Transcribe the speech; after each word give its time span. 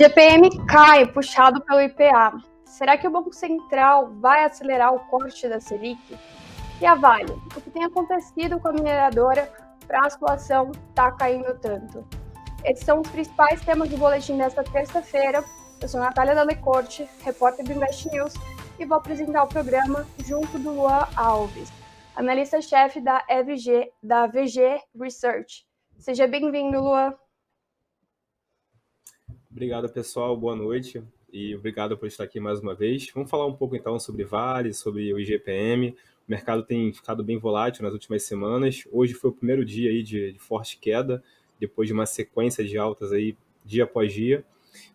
GPM 0.00 0.48
cai, 0.64 1.04
puxado 1.04 1.60
pelo 1.60 1.82
IPA. 1.82 2.42
Será 2.64 2.96
que 2.96 3.06
o 3.06 3.10
Banco 3.10 3.34
Central 3.34 4.14
vai 4.14 4.44
acelerar 4.44 4.94
o 4.94 5.00
corte 5.10 5.46
da 5.46 5.60
Selic? 5.60 6.18
E 6.80 6.86
a 6.86 6.94
Vale? 6.94 7.32
O 7.54 7.60
que 7.60 7.68
tem 7.68 7.84
acontecido 7.84 8.58
com 8.58 8.68
a 8.68 8.72
mineradora 8.72 9.52
para 9.86 10.06
a 10.06 10.08
situação 10.08 10.70
estar 10.70 11.10
tá 11.10 11.12
caindo 11.12 11.54
tanto? 11.58 12.02
Esses 12.64 12.82
são 12.82 13.02
os 13.02 13.10
principais 13.10 13.62
temas 13.62 13.90
do 13.90 13.98
boletim 13.98 14.38
desta 14.38 14.64
terça-feira. 14.64 15.44
Eu 15.82 15.86
sou 15.86 16.00
Natália 16.00 16.34
Dalecorte, 16.34 17.06
repórter 17.22 17.66
do 17.66 17.72
Invest 17.72 18.08
News, 18.08 18.32
e 18.78 18.86
vou 18.86 18.96
apresentar 18.96 19.42
o 19.42 19.48
programa 19.48 20.06
junto 20.24 20.58
do 20.58 20.70
Luan 20.70 21.06
Alves, 21.14 21.70
analista-chefe 22.16 23.02
da 23.02 23.22
EVG, 23.28 23.92
da 24.02 24.26
VG 24.26 24.80
Research. 24.98 25.66
Seja 25.98 26.26
bem-vindo, 26.26 26.80
Luan. 26.80 27.14
Obrigado, 29.50 29.88
pessoal. 29.88 30.36
Boa 30.36 30.54
noite 30.54 31.02
e 31.32 31.56
obrigado 31.56 31.98
por 31.98 32.06
estar 32.06 32.22
aqui 32.22 32.38
mais 32.38 32.60
uma 32.60 32.72
vez. 32.72 33.10
Vamos 33.12 33.28
falar 33.28 33.46
um 33.46 33.56
pouco 33.56 33.74
então 33.74 33.98
sobre 33.98 34.24
Vale, 34.24 34.72
sobre 34.72 35.12
o 35.12 35.18
IGPM. 35.18 35.90
O 35.90 35.94
mercado 36.30 36.62
tem 36.62 36.92
ficado 36.92 37.24
bem 37.24 37.36
volátil 37.36 37.82
nas 37.82 37.92
últimas 37.92 38.22
semanas. 38.22 38.84
Hoje 38.92 39.12
foi 39.12 39.30
o 39.30 39.32
primeiro 39.32 39.64
dia 39.64 39.90
aí 39.90 40.04
de, 40.04 40.32
de 40.32 40.38
forte 40.38 40.78
queda, 40.78 41.20
depois 41.58 41.88
de 41.88 41.92
uma 41.92 42.06
sequência 42.06 42.64
de 42.64 42.78
altas 42.78 43.12
aí 43.12 43.36
dia 43.64 43.82
após 43.82 44.12
dia. 44.12 44.44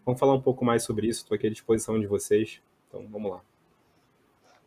Vamos 0.05 0.20
falar 0.20 0.34
um 0.34 0.41
pouco 0.41 0.64
mais 0.64 0.84
sobre 0.84 1.08
isso. 1.08 1.23
Estou 1.23 1.36
aqui 1.36 1.48
à 1.48 1.50
disposição 1.50 2.00
de 2.00 2.08
vocês. 2.08 2.62
Então, 2.88 3.06
vamos 3.09 3.31
lá. 3.31 3.42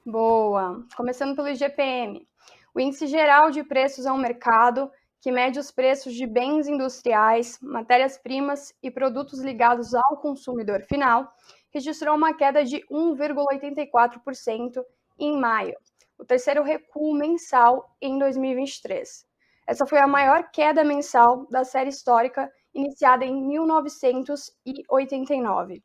Boa. 0.04 0.84
Começando 0.96 1.34
pelo 1.34 1.48
IGPM. 1.48 2.26
O 2.74 2.80
índice 2.80 3.06
geral 3.06 3.50
de 3.50 3.64
preços 3.64 4.04
ao 4.04 4.18
mercado 4.18 4.90
que 5.20 5.32
mede 5.32 5.58
os 5.58 5.70
preços 5.70 6.14
de 6.14 6.26
bens 6.26 6.68
industriais, 6.68 7.58
matérias-primas 7.60 8.72
e 8.82 8.90
produtos 8.90 9.40
ligados 9.40 9.94
ao 9.94 10.16
consumidor 10.18 10.82
final, 10.82 11.32
registrou 11.72 12.14
uma 12.16 12.34
queda 12.34 12.62
de 12.64 12.78
1,84% 12.90 14.84
em 15.18 15.36
maio, 15.36 15.76
o 16.16 16.24
terceiro 16.24 16.62
recuo 16.62 17.12
mensal 17.14 17.94
em 18.00 18.16
2023. 18.18 19.26
Essa 19.66 19.84
foi 19.86 19.98
a 19.98 20.06
maior 20.06 20.50
queda 20.50 20.82
mensal 20.84 21.46
da 21.50 21.64
série 21.64 21.90
histórica 21.90 22.50
iniciada 22.72 23.24
em 23.24 23.44
1989. 23.46 25.82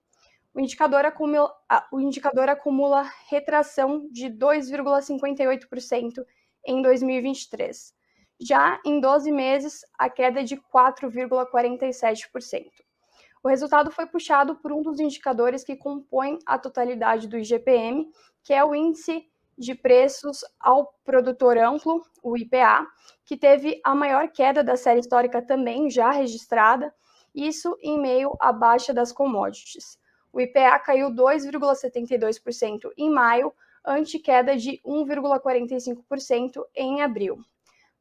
O 0.54 0.60
indicador 0.60 1.06
acumula, 1.06 1.52
o 1.92 2.00
indicador 2.00 2.48
acumula 2.50 3.10
retração 3.28 4.08
de 4.12 4.28
2,58% 4.28 6.24
em 6.66 6.82
2023 6.82 7.94
já 8.40 8.80
em 8.86 9.00
12 9.00 9.32
meses, 9.32 9.82
a 9.98 10.10
queda 10.10 10.42
é 10.42 10.44
de 10.44 10.58
4,47%. 10.58 12.66
O 13.44 13.50
resultado 13.50 13.92
foi 13.92 14.06
puxado 14.06 14.56
por 14.56 14.72
um 14.72 14.82
dos 14.82 15.00
indicadores 15.00 15.64
que 15.64 15.76
compõem 15.76 16.40
a 16.46 16.58
totalidade 16.58 17.28
do 17.28 17.38
IGPM, 17.38 18.10
que 18.42 18.54
é 18.54 18.64
o 18.64 18.74
Índice 18.74 19.28
de 19.58 19.76
Preços 19.76 20.40
ao 20.60 20.94
Produtor 21.04 21.58
Amplo, 21.58 22.02
o 22.24 22.38
IPA, 22.38 22.88
que 23.26 23.38
teve 23.38 23.82
a 23.84 23.94
maior 23.94 24.30
queda 24.30 24.64
da 24.64 24.78
série 24.78 25.02
histórica 25.02 25.42
também 25.42 25.90
já 25.90 26.12
registrada, 26.12 26.94
isso 27.36 27.78
em 27.82 28.00
meio 28.00 28.36
à 28.40 28.54
baixa 28.54 28.94
das 28.94 29.12
commodities. 29.12 29.98
O 30.32 30.40
IPA 30.40 30.80
caiu 30.80 31.12
2,72% 31.12 32.92
em 32.98 33.10
maio, 33.10 33.54
ante 33.86 34.20
queda 34.20 34.56
de 34.56 34.82
1,45% 34.86 36.64
em 36.76 37.02
abril. 37.02 37.38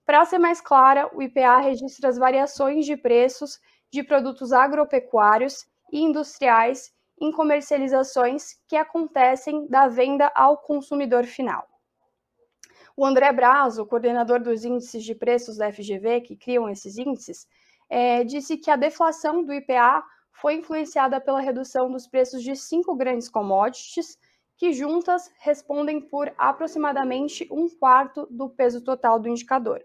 Para 0.05 0.25
ser 0.25 0.39
mais 0.39 0.61
clara, 0.61 1.09
o 1.15 1.23
IPA 1.23 1.59
registra 1.59 2.09
as 2.09 2.19
variações 2.19 2.85
de 2.85 2.97
preços 2.97 3.61
de 3.91 4.03
produtos 4.03 4.53
agropecuários 4.53 5.65
e 5.93 6.01
industriais 6.01 6.93
em 7.21 7.31
comercializações 7.31 8.55
que 8.67 8.75
acontecem 8.75 9.69
da 9.69 9.87
venda 9.87 10.33
ao 10.35 10.59
consumidor 10.59 11.25
final. 11.25 11.69
O 12.97 13.07
André 13.07 13.33
Brazo, 13.33 13.87
coordenador 13.87 14.41
dos 14.41 14.65
índices 14.65 15.05
de 15.05 15.15
preços 15.15 15.57
da 15.57 15.73
FGV, 15.73 16.21
que 16.23 16.37
criam 16.37 16.69
esses 16.69 16.99
índices, 16.99 17.47
é, 17.89 18.25
disse 18.25 18.57
que 18.57 18.71
a 18.71 18.77
deflação 18.77 19.45
do 19.45 19.53
IPA 19.53 20.03
foi 20.33 20.55
influenciada 20.55 21.21
pela 21.21 21.41
redução 21.41 21.91
dos 21.91 22.07
preços 22.07 22.43
de 22.43 22.57
cinco 22.57 22.95
grandes 22.97 23.29
commodities, 23.29 24.19
que 24.57 24.73
juntas 24.73 25.31
respondem 25.39 26.01
por 26.01 26.33
aproximadamente 26.37 27.47
um 27.51 27.69
quarto 27.69 28.27
do 28.31 28.49
peso 28.49 28.83
total 28.83 29.19
do 29.19 29.29
indicador. 29.29 29.83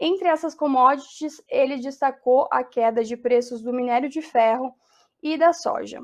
Entre 0.00 0.28
essas 0.28 0.54
commodities, 0.54 1.42
ele 1.48 1.78
destacou 1.78 2.48
a 2.50 2.62
queda 2.62 3.02
de 3.02 3.16
preços 3.16 3.62
do 3.62 3.72
minério 3.72 4.08
de 4.08 4.22
ferro 4.22 4.72
e 5.22 5.36
da 5.36 5.52
soja. 5.52 6.00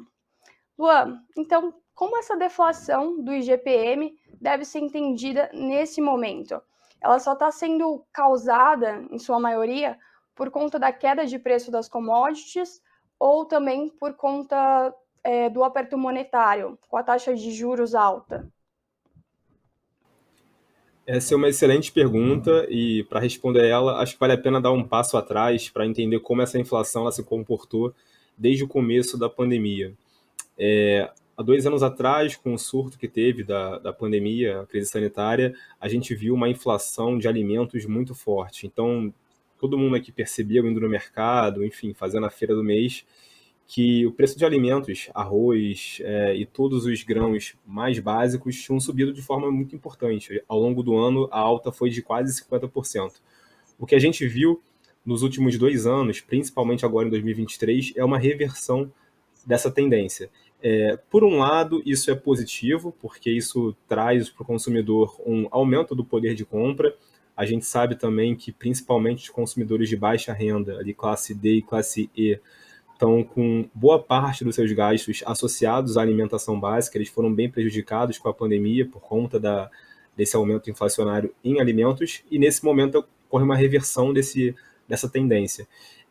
Luan, 0.77 1.21
então, 1.37 1.73
como 1.95 2.17
essa 2.17 2.37
deflação 2.37 3.23
do 3.23 3.33
IGPM 3.33 4.13
deve 4.41 4.65
ser 4.65 4.81
entendida 4.81 5.49
nesse 5.53 6.01
momento? 6.01 6.61
Ela 7.01 7.21
só 7.21 7.35
está 7.35 7.51
sendo 7.53 8.05
causada, 8.13 9.07
em 9.11 9.19
sua 9.19 9.39
maioria, 9.39 9.97
por 10.35 10.51
conta 10.51 10.79
da 10.79 10.93
queda 10.93 11.25
de 11.25 11.39
preço 11.39 11.71
das 11.71 11.89
commodities 11.89 12.81
ou 13.19 13.45
também 13.45 13.89
por 13.91 14.15
conta 14.15 14.93
é, 15.23 15.49
do 15.49 15.63
aperto 15.63 15.97
monetário, 15.97 16.79
com 16.89 16.97
a 16.97 17.03
taxa 17.03 17.35
de 17.35 17.53
juros 17.53 17.95
alta? 17.95 18.51
Essa 21.07 21.35
é 21.35 21.37
uma 21.37 21.51
excelente 21.51 21.93
pergunta 21.93 22.67
e 22.71 23.05
para 23.05 23.21
responder 23.21 23.67
ela, 23.67 24.01
acho 24.01 24.15
que 24.15 24.21
vale 24.21 24.33
a 24.33 24.39
pena 24.39 24.59
dar 24.59 24.73
um 24.73 24.83
passo 24.83 25.19
atrás 25.19 25.69
para 25.69 25.87
entender 25.87 26.19
como 26.21 26.41
essa 26.41 26.59
inflação 26.59 27.11
se 27.13 27.23
comportou 27.23 27.95
desde 28.39 28.65
o 28.65 28.69
começo 28.69 29.19
da 29.19 29.29
pandemia. 29.29 29.93
É, 30.59 31.11
há 31.37 31.43
dois 31.43 31.67
anos 31.67 31.83
atrás, 31.83 32.37
com 32.37 32.55
o 32.55 32.59
surto 32.59 32.99
que 32.99 33.07
teve 33.07 33.45
da, 33.45 33.79
da 33.79 33.93
pandemia, 33.93 34.63
a 34.63 34.67
crise 34.67 34.89
sanitária, 34.89 35.55
a 35.79 35.89
gente 35.89 36.15
viu 36.15 36.35
uma 36.35 36.49
inflação 36.49 37.19
de 37.19 37.29
alimentos 37.29 37.85
muito 37.85 38.15
forte. 38.15 38.67
Então, 38.67 39.13
todo 39.61 39.77
mundo 39.77 39.97
aqui 39.97 40.11
percebeu 40.11 40.67
indo 40.67 40.81
no 40.81 40.89
mercado, 40.89 41.63
enfim, 41.63 41.93
fazendo 41.93 42.25
a 42.25 42.31
feira 42.31 42.55
do 42.55 42.65
mês, 42.65 43.05
que 43.67 44.07
o 44.07 44.13
preço 44.13 44.39
de 44.39 44.45
alimentos, 44.45 45.09
arroz 45.15 45.99
é, 46.03 46.35
e 46.37 46.45
todos 46.45 46.85
os 46.85 47.03
grãos 47.03 47.55
mais 47.67 47.99
básicos 47.99 48.61
tinham 48.61 48.79
subido 48.79 49.13
de 49.13 49.23
forma 49.23 49.51
muito 49.51 49.75
importante. 49.75 50.43
Ao 50.47 50.59
longo 50.59 50.83
do 50.83 50.97
ano, 50.97 51.29
a 51.31 51.39
alta 51.39 51.73
foi 51.73 51.91
de 51.91 52.03
quase 52.03 52.43
50%. 52.43 53.15
O 53.79 53.87
que 53.87 53.95
a 53.95 53.99
gente 53.99 54.27
viu 54.27 54.63
nos 55.05 55.23
últimos 55.23 55.59
dois 55.59 55.87
anos, 55.87 56.21
principalmente 56.21 56.85
agora 56.85 57.07
em 57.07 57.11
2023, 57.11 57.93
é 57.97 58.05
uma 58.05 58.19
reversão 58.19 58.91
dessa 59.47 59.71
tendência. 59.71 60.31
É, 60.63 60.97
por 61.11 61.25
um 61.25 61.39
lado, 61.39 61.83
isso 61.85 62.11
é 62.11 62.15
positivo, 62.15 62.95
porque 63.01 63.31
isso 63.31 63.77
traz 63.87 64.31
para 64.31 64.43
o 64.43 64.47
consumidor 64.47 65.21
um 65.27 65.47
aumento 65.51 65.95
do 65.95 66.05
poder 66.05 66.35
de 66.35 66.45
compra. 66.45 66.97
A 67.37 67.45
gente 67.45 67.67
sabe 67.67 67.97
também 67.97 68.35
que, 68.35 68.51
principalmente 68.51 69.25
os 69.25 69.29
consumidores 69.29 69.89
de 69.89 69.97
baixa 69.97 70.33
renda, 70.33 70.79
ali 70.79 70.95
classe 70.95 71.35
D 71.35 71.57
e 71.57 71.63
classe 71.63 72.09
E, 72.17 72.39
estão 72.95 73.23
com 73.23 73.69
boa 73.75 74.03
parte 74.03 74.45
dos 74.45 74.55
seus 74.55 74.73
gastos 74.73 75.23
associados 75.27 75.99
à 75.99 76.03
alimentação 76.03 76.59
básica, 76.59 76.97
eles 76.97 77.09
foram 77.09 77.33
bem 77.33 77.51
prejudicados 77.51 78.19
com 78.19 78.29
a 78.29 78.35
pandemia 78.35 78.87
por 78.87 79.01
conta 79.01 79.39
da, 79.39 79.71
desse 80.17 80.35
aumento 80.37 80.71
inflacionário 80.71 81.35
em 81.45 81.61
alimentos, 81.61 82.23
e 82.31 82.39
nesse 82.39 82.65
momento 82.65 83.05
ocorre 83.27 83.45
uma 83.45 83.57
reversão 83.57 84.13
desse, 84.13 84.55
dessa 84.89 85.09
tendência. 85.09 85.67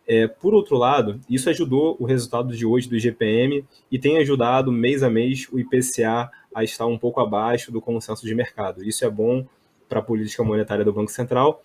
É, 0.05 0.27
por 0.27 0.53
outro 0.53 0.77
lado, 0.77 1.19
isso 1.29 1.49
ajudou 1.49 1.95
o 1.97 2.05
resultado 2.05 2.53
de 2.53 2.65
hoje 2.65 2.89
do 2.89 2.97
IGPM 2.97 3.65
e 3.89 3.97
tem 3.97 4.17
ajudado 4.17 4.69
mês 4.69 5.01
a 5.01 5.09
mês 5.09 5.47
o 5.49 5.57
IPCA 5.57 6.29
a 6.53 6.63
estar 6.63 6.85
um 6.85 6.97
pouco 6.97 7.21
abaixo 7.21 7.71
do 7.71 7.81
consenso 7.81 8.25
de 8.25 8.35
mercado. 8.35 8.83
Isso 8.83 9.05
é 9.05 9.09
bom 9.09 9.45
para 9.87 9.99
a 9.99 10.03
política 10.03 10.43
monetária 10.43 10.83
do 10.83 10.91
Banco 10.91 11.11
Central 11.11 11.63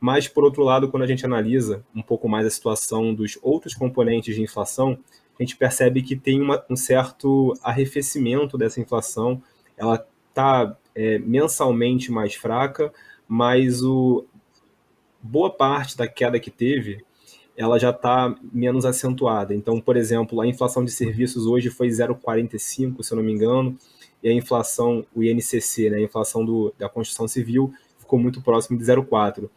mas, 0.00 0.28
por 0.28 0.44
outro 0.44 0.62
lado, 0.62 0.88
quando 0.88 1.02
a 1.02 1.06
gente 1.06 1.24
analisa 1.24 1.84
um 1.94 2.02
pouco 2.02 2.28
mais 2.28 2.46
a 2.46 2.50
situação 2.50 3.14
dos 3.14 3.38
outros 3.42 3.74
componentes 3.74 4.34
de 4.34 4.42
inflação, 4.42 4.98
a 5.38 5.42
gente 5.42 5.56
percebe 5.56 6.02
que 6.02 6.16
tem 6.16 6.40
uma, 6.40 6.64
um 6.68 6.76
certo 6.76 7.54
arrefecimento 7.62 8.56
dessa 8.56 8.80
inflação. 8.80 9.42
Ela 9.76 10.06
está 10.28 10.76
é, 10.94 11.18
mensalmente 11.18 12.10
mais 12.10 12.34
fraca, 12.34 12.92
mas 13.28 13.82
o, 13.82 14.24
boa 15.22 15.50
parte 15.50 15.96
da 15.96 16.06
queda 16.06 16.38
que 16.38 16.50
teve 16.50 17.04
ela 17.56 17.78
já 17.78 17.90
está 17.90 18.36
menos 18.52 18.84
acentuada. 18.84 19.54
Então, 19.54 19.80
por 19.80 19.96
exemplo, 19.96 20.40
a 20.40 20.46
inflação 20.46 20.84
de 20.84 20.90
serviços 20.90 21.46
hoje 21.46 21.70
foi 21.70 21.88
0,45, 21.88 23.02
se 23.02 23.12
eu 23.12 23.16
não 23.16 23.24
me 23.24 23.32
engano, 23.32 23.78
e 24.22 24.28
a 24.28 24.32
inflação, 24.32 25.06
o 25.14 25.22
INCC, 25.22 25.88
né, 25.88 25.96
a 25.96 26.02
inflação 26.02 26.44
do, 26.44 26.74
da 26.78 26.88
construção 26.88 27.26
civil, 27.26 27.72
ficou 27.98 28.18
muito 28.18 28.42
próximo 28.42 28.76
de 28.76 28.84
0,4. 28.84 29.48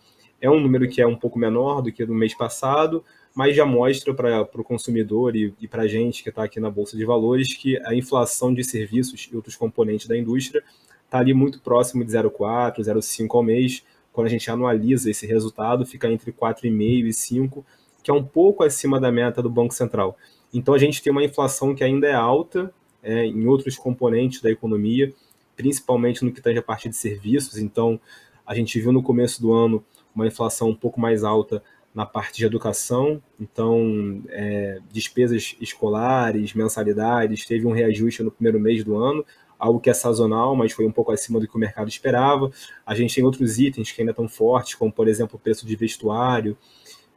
É 0.41 0.49
um 0.49 0.59
número 0.59 0.87
que 0.87 1.01
é 1.01 1.07
um 1.07 1.15
pouco 1.15 1.37
menor 1.37 1.81
do 1.81 1.91
que 1.91 2.05
do 2.05 2.13
mês 2.13 2.35
passado, 2.35 3.03
mas 3.35 3.55
já 3.55 3.65
mostra 3.65 4.13
para 4.13 4.41
o 4.41 4.63
consumidor 4.63 5.35
e, 5.35 5.53
e 5.59 5.67
para 5.67 5.83
a 5.83 5.87
gente 5.87 6.23
que 6.23 6.29
está 6.29 6.43
aqui 6.43 6.59
na 6.59 6.69
Bolsa 6.69 6.97
de 6.97 7.05
Valores 7.05 7.55
que 7.55 7.77
a 7.85 7.93
inflação 7.93 8.53
de 8.53 8.63
serviços 8.63 9.29
e 9.31 9.35
outros 9.35 9.55
componentes 9.55 10.07
da 10.07 10.17
indústria 10.17 10.63
está 11.05 11.19
ali 11.19 11.33
muito 11.33 11.59
próximo 11.59 12.05
de 12.05 12.11
0,4, 12.11 12.79
0,5 12.79 13.27
ao 13.35 13.43
mês. 13.43 13.83
Quando 14.13 14.27
a 14.27 14.29
gente 14.29 14.49
analisa 14.49 15.09
esse 15.09 15.25
resultado, 15.25 15.85
fica 15.85 16.11
entre 16.11 16.31
4,5 16.31 17.05
e 17.05 17.13
5, 17.13 17.65
que 18.03 18.11
é 18.11 18.13
um 18.13 18.23
pouco 18.23 18.63
acima 18.63 18.99
da 18.99 19.11
meta 19.11 19.41
do 19.41 19.49
Banco 19.49 19.73
Central. 19.73 20.17
Então 20.53 20.73
a 20.73 20.77
gente 20.77 21.01
tem 21.01 21.11
uma 21.11 21.23
inflação 21.23 21.75
que 21.75 21.83
ainda 21.83 22.07
é 22.07 22.13
alta 22.13 22.73
é, 23.03 23.25
em 23.25 23.45
outros 23.45 23.77
componentes 23.77 24.41
da 24.41 24.49
economia, 24.49 25.13
principalmente 25.55 26.23
no 26.23 26.31
que 26.31 26.41
tange 26.41 26.59
a 26.59 26.63
parte 26.63 26.89
de 26.89 26.95
serviços. 26.95 27.57
Então 27.57 27.99
a 28.45 28.55
gente 28.55 28.79
viu 28.79 28.91
no 28.91 29.03
começo 29.03 29.41
do 29.41 29.53
ano 29.53 29.83
uma 30.19 30.27
inflação 30.27 30.69
um 30.69 30.75
pouco 30.75 30.99
mais 30.99 31.23
alta 31.23 31.63
na 31.93 32.05
parte 32.05 32.37
de 32.37 32.45
educação, 32.45 33.21
então 33.39 34.21
é, 34.29 34.79
despesas 34.91 35.55
escolares, 35.59 36.53
mensalidades, 36.53 37.45
teve 37.45 37.65
um 37.65 37.71
reajuste 37.71 38.21
no 38.21 38.29
primeiro 38.29 38.59
mês 38.59 38.83
do 38.83 38.95
ano, 38.95 39.25
algo 39.57 39.79
que 39.79 39.89
é 39.89 39.93
sazonal, 39.93 40.55
mas 40.55 40.71
foi 40.71 40.85
um 40.85 40.91
pouco 40.91 41.11
acima 41.11 41.39
do 41.39 41.47
que 41.47 41.55
o 41.55 41.59
mercado 41.59 41.89
esperava. 41.89 42.51
A 42.85 42.93
gente 42.93 43.15
tem 43.15 43.23
outros 43.23 43.59
itens 43.59 43.91
que 43.91 44.01
ainda 44.01 44.11
estão 44.11 44.27
fortes, 44.29 44.75
como 44.75 44.91
por 44.91 45.07
exemplo 45.07 45.35
o 45.35 45.39
preço 45.39 45.65
de 45.65 45.75
vestuário, 45.75 46.55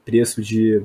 preço 0.04 0.42
de 0.42 0.82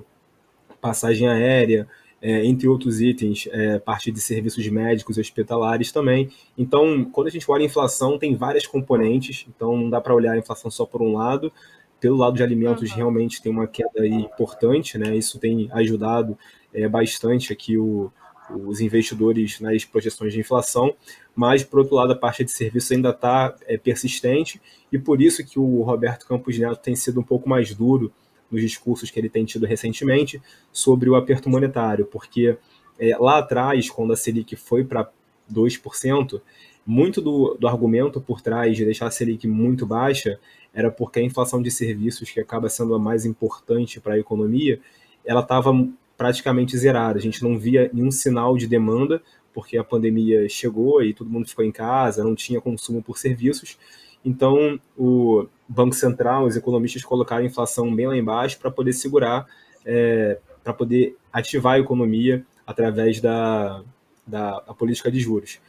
passagem 0.82 1.28
aérea, 1.28 1.88
é, 2.22 2.46
entre 2.46 2.68
outros 2.68 3.00
itens, 3.00 3.48
é, 3.52 3.80
parte 3.80 4.12
de 4.12 4.20
serviços 4.20 4.68
médicos 4.68 5.18
e 5.18 5.22
hospitalares 5.22 5.92
também. 5.92 6.30
Então, 6.58 7.06
quando 7.06 7.28
a 7.28 7.30
gente 7.30 7.50
olha 7.50 7.64
a 7.64 7.66
inflação, 7.66 8.18
tem 8.18 8.36
várias 8.36 8.66
componentes, 8.66 9.46
então 9.48 9.78
não 9.78 9.90
dá 9.90 10.02
para 10.02 10.16
olhar 10.16 10.34
a 10.34 10.38
inflação 10.38 10.70
só 10.70 10.86
por 10.86 11.02
um 11.02 11.14
lado. 11.14 11.52
Pelo 12.00 12.18
lado 12.18 12.36
de 12.36 12.44
alimentos, 12.44 12.92
realmente 12.92 13.42
tem 13.42 13.52
uma 13.52 13.68
queda 13.68 14.06
importante, 14.06 14.98
né? 14.98 15.16
Isso 15.16 15.40
tem 15.40 15.70
ajudado 15.72 16.38
é, 16.74 16.88
bastante 16.88 17.52
aqui 17.52 17.78
o, 17.78 18.12
os 18.50 18.80
investidores 18.82 19.60
nas 19.60 19.84
projeções 19.84 20.34
de 20.34 20.40
inflação, 20.40 20.94
mas, 21.36 21.64
por 21.64 21.80
outro 21.80 21.96
lado, 21.96 22.14
a 22.14 22.16
parte 22.16 22.44
de 22.44 22.52
serviços 22.52 22.92
ainda 22.92 23.10
está 23.10 23.56
é, 23.66 23.78
persistente, 23.78 24.62
e 24.92 24.98
por 24.98 25.22
isso 25.22 25.46
que 25.46 25.60
o 25.60 25.82
Roberto 25.82 26.28
Campos 26.28 26.58
Neto 26.58 26.78
tem 26.78 26.96
sido 26.96 27.20
um 27.20 27.24
pouco 27.24 27.48
mais 27.48 27.74
duro 27.74 28.12
nos 28.50 28.62
discursos 28.62 29.12
que 29.12 29.20
ele 29.20 29.30
tem 29.30 29.44
tido 29.44 29.66
recentemente 29.66 30.42
sobre 30.72 31.10
o 31.10 31.16
aperto 31.16 31.50
monetário, 31.50 32.06
porque 32.06 32.58
é, 33.00 33.18
lá 33.18 33.40
atrás, 33.40 33.90
quando 33.90 34.14
a 34.14 34.16
Selic 34.16 34.56
foi 34.56 34.84
para 34.84 35.10
2%, 35.52 36.42
muito 36.88 37.22
do, 37.22 37.58
do 37.60 37.68
argumento 37.68 38.22
por 38.22 38.40
trás 38.40 38.78
de 38.78 38.86
deixar 38.86 39.08
a 39.08 39.12
Selic 39.12 39.46
muito 39.46 39.86
baixa 39.86 40.40
era 40.74 40.90
porque 40.90 41.20
a 41.20 41.24
inflação 41.24 41.62
de 41.62 41.70
serviços, 41.70 42.32
que 42.32 42.40
acaba 42.40 42.70
sendo 42.70 42.96
a 42.96 43.00
mais 43.00 43.26
importante 43.26 44.00
para 44.00 44.14
a 44.14 44.20
economia, 44.20 44.80
ela 45.26 45.42
estava 45.42 45.74
praticamente 46.16 46.78
zerada. 46.78 47.20
A 47.20 47.22
gente 47.22 47.44
não 47.44 47.58
via 47.58 47.90
nenhum 47.94 48.10
sinal 48.10 48.56
de 48.56 48.68
demanda, 48.68 49.22
porque 49.54 49.78
a 49.78 49.84
pandemia 49.84 50.48
chegou 50.48 51.04
e 51.04 51.14
todo 51.14 51.30
mundo 51.30 51.50
ficou 51.50 51.66
em 51.66 51.72
casa, 51.72 52.24
não 52.24 52.36
tinha 52.36 52.62
consumo 52.62 53.04
por 53.04 53.18
serviços. 53.18 53.78
Então, 54.24 54.80
o 54.98 55.48
Banco 55.68 55.96
Central, 55.96 56.46
os 56.46 56.56
economistas 56.56 57.04
colocaram 57.04 57.44
a 57.44 57.48
inflação 57.48 57.94
bem 57.94 58.08
lá 58.08 58.16
embaixo 58.16 58.60
para 58.60 58.72
poder 58.72 58.94
segurar, 58.94 59.46
é, 59.86 60.40
para 60.64 60.74
poder 60.74 61.18
ativar 61.34 61.74
a 61.74 61.80
economia 61.80 62.46
através 62.66 63.20
da, 63.20 63.84
da, 64.26 64.60
da 64.60 64.74
política 64.74 65.12
de 65.12 65.20
juros. 65.20 65.60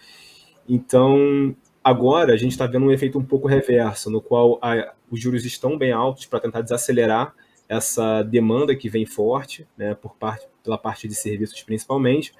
Então, 0.68 1.56
agora 1.82 2.34
a 2.34 2.36
gente 2.36 2.52
está 2.52 2.66
vendo 2.66 2.86
um 2.86 2.92
efeito 2.92 3.18
um 3.18 3.24
pouco 3.24 3.48
reverso, 3.48 4.10
no 4.10 4.20
qual 4.20 4.58
a, 4.60 4.92
os 5.10 5.18
juros 5.18 5.44
estão 5.46 5.78
bem 5.78 5.92
altos 5.92 6.26
para 6.26 6.40
tentar 6.40 6.60
desacelerar 6.60 7.34
essa 7.68 8.22
demanda 8.22 8.76
que 8.76 8.88
vem 8.88 9.06
forte, 9.06 9.66
né, 9.76 9.94
por 9.94 10.14
parte, 10.14 10.46
pela 10.62 10.76
parte 10.78 11.08
de 11.08 11.14
serviços 11.14 11.62
principalmente, 11.62 12.34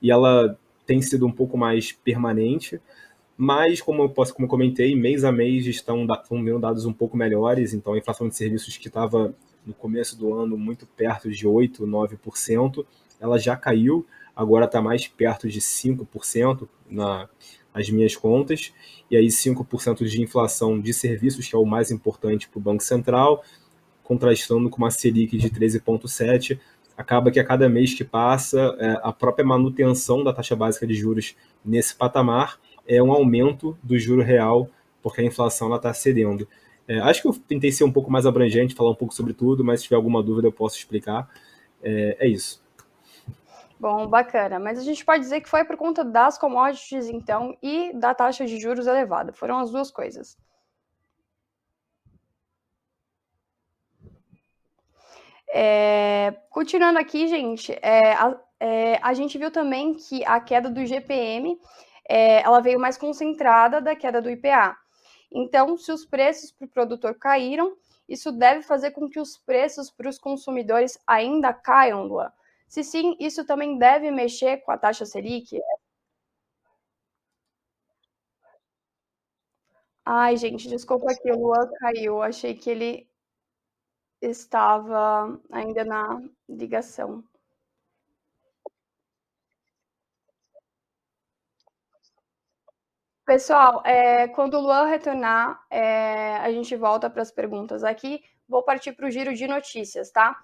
e 0.00 0.10
ela 0.10 0.58
tem 0.86 1.00
sido 1.00 1.26
um 1.26 1.32
pouco 1.32 1.56
mais 1.56 1.92
permanente, 1.92 2.80
mas 3.36 3.80
como 3.80 4.02
eu 4.02 4.08
posso, 4.08 4.34
como 4.34 4.46
eu 4.46 4.50
comentei, 4.50 4.94
mês 4.94 5.24
a 5.24 5.32
mês 5.32 5.66
estão, 5.66 6.04
estão 6.04 6.44
vendo 6.44 6.58
dados 6.58 6.84
um 6.84 6.92
pouco 6.92 7.16
melhores, 7.16 7.74
então 7.74 7.94
a 7.94 7.98
inflação 7.98 8.28
de 8.28 8.36
serviços 8.36 8.76
que 8.76 8.88
estava 8.88 9.34
no 9.64 9.72
começo 9.72 10.18
do 10.18 10.34
ano 10.34 10.56
muito 10.56 10.86
perto 10.86 11.30
de 11.30 11.46
8, 11.46 11.86
9%, 11.86 12.84
ela 13.20 13.38
já 13.38 13.56
caiu, 13.56 14.04
agora 14.34 14.64
está 14.64 14.82
mais 14.82 15.06
perto 15.06 15.48
de 15.48 15.60
5% 15.60 16.68
na, 16.90 17.28
nas 17.74 17.88
minhas 17.90 18.14
contas, 18.16 18.72
e 19.10 19.16
aí 19.16 19.26
5% 19.26 20.04
de 20.04 20.22
inflação 20.22 20.80
de 20.80 20.92
serviços, 20.92 21.48
que 21.48 21.54
é 21.54 21.58
o 21.58 21.64
mais 21.64 21.90
importante 21.90 22.48
para 22.48 22.58
o 22.58 22.62
Banco 22.62 22.82
Central, 22.82 23.42
contrastando 24.02 24.68
com 24.68 24.78
uma 24.78 24.90
Selic 24.90 25.36
de 25.36 25.48
13,7%, 25.48 26.58
acaba 26.96 27.30
que 27.30 27.40
a 27.40 27.44
cada 27.44 27.68
mês 27.68 27.94
que 27.94 28.04
passa, 28.04 28.76
é, 28.78 29.00
a 29.02 29.12
própria 29.12 29.44
manutenção 29.44 30.22
da 30.22 30.32
taxa 30.32 30.54
básica 30.54 30.86
de 30.86 30.94
juros 30.94 31.34
nesse 31.64 31.94
patamar 31.94 32.58
é 32.86 33.02
um 33.02 33.12
aumento 33.12 33.76
do 33.82 33.98
juro 33.98 34.22
real, 34.22 34.68
porque 35.02 35.20
a 35.20 35.24
inflação 35.24 35.74
está 35.74 35.92
cedendo. 35.94 36.46
É, 36.86 36.98
acho 37.00 37.22
que 37.22 37.28
eu 37.28 37.32
tentei 37.32 37.72
ser 37.72 37.84
um 37.84 37.92
pouco 37.92 38.10
mais 38.10 38.26
abrangente, 38.26 38.74
falar 38.74 38.90
um 38.90 38.94
pouco 38.94 39.14
sobre 39.14 39.32
tudo, 39.32 39.64
mas 39.64 39.80
se 39.80 39.84
tiver 39.84 39.96
alguma 39.96 40.22
dúvida 40.22 40.48
eu 40.48 40.52
posso 40.52 40.76
explicar. 40.76 41.28
É, 41.82 42.16
é 42.20 42.28
isso. 42.28 42.61
Bom, 43.82 44.06
bacana. 44.06 44.60
Mas 44.60 44.78
a 44.78 44.82
gente 44.84 45.04
pode 45.04 45.24
dizer 45.24 45.40
que 45.40 45.48
foi 45.48 45.64
por 45.64 45.76
conta 45.76 46.04
das 46.04 46.38
commodities, 46.38 47.08
então, 47.08 47.58
e 47.60 47.92
da 47.92 48.14
taxa 48.14 48.46
de 48.46 48.56
juros 48.56 48.86
elevada. 48.86 49.32
Foram 49.32 49.58
as 49.58 49.72
duas 49.72 49.90
coisas. 49.90 50.38
É, 55.52 56.32
continuando 56.48 57.00
aqui, 57.00 57.26
gente, 57.26 57.72
é, 57.82 58.12
a, 58.12 58.40
é, 58.60 59.00
a, 59.02 59.12
gente 59.14 59.36
viu 59.36 59.50
também 59.50 59.94
que 59.94 60.24
a 60.26 60.38
queda 60.38 60.70
do 60.70 60.86
GPM 60.86 61.60
é, 62.08 62.40
ela 62.40 62.60
veio 62.60 62.78
mais 62.78 62.96
concentrada 62.96 63.80
da 63.80 63.96
queda 63.96 64.22
do 64.22 64.30
IPA. 64.30 64.76
Então, 65.28 65.76
se 65.76 65.90
os 65.90 66.06
preços 66.06 66.52
para 66.52 66.66
o 66.66 66.70
produtor 66.70 67.16
caíram, 67.16 67.76
isso 68.08 68.30
deve 68.30 68.62
fazer 68.62 68.92
com 68.92 69.10
que 69.10 69.18
os 69.18 69.36
preços 69.36 69.90
para 69.90 70.08
os 70.08 70.20
consumidores 70.20 70.96
ainda 71.04 71.52
caiam, 71.52 72.04
Luan. 72.04 72.30
Se 72.72 72.82
sim, 72.82 73.14
isso 73.20 73.44
também 73.44 73.76
deve 73.76 74.10
mexer 74.10 74.56
com 74.64 74.72
a 74.72 74.78
taxa 74.78 75.04
Selic? 75.04 75.60
Ai, 80.04 80.36
gente, 80.36 80.68
desculpa 80.68 81.12
que 81.20 81.30
o 81.32 81.36
Luan 81.38 81.68
caiu. 81.80 82.22
Achei 82.22 82.54
que 82.54 82.70
ele 82.70 83.08
estava 84.22 85.38
ainda 85.50 85.84
na 85.84 86.18
ligação. 86.48 87.22
Pessoal, 93.24 93.82
é, 93.84 94.28
quando 94.28 94.54
o 94.54 94.60
Luan 94.60 94.86
retornar, 94.86 95.64
é, 95.70 96.36
a 96.38 96.50
gente 96.52 96.76
volta 96.76 97.08
para 97.08 97.22
as 97.22 97.30
perguntas 97.30 97.84
aqui. 97.84 98.22
Vou 98.48 98.62
partir 98.62 98.92
para 98.92 99.06
o 99.06 99.10
giro 99.10 99.32
de 99.34 99.46
notícias, 99.46 100.10
tá? 100.10 100.36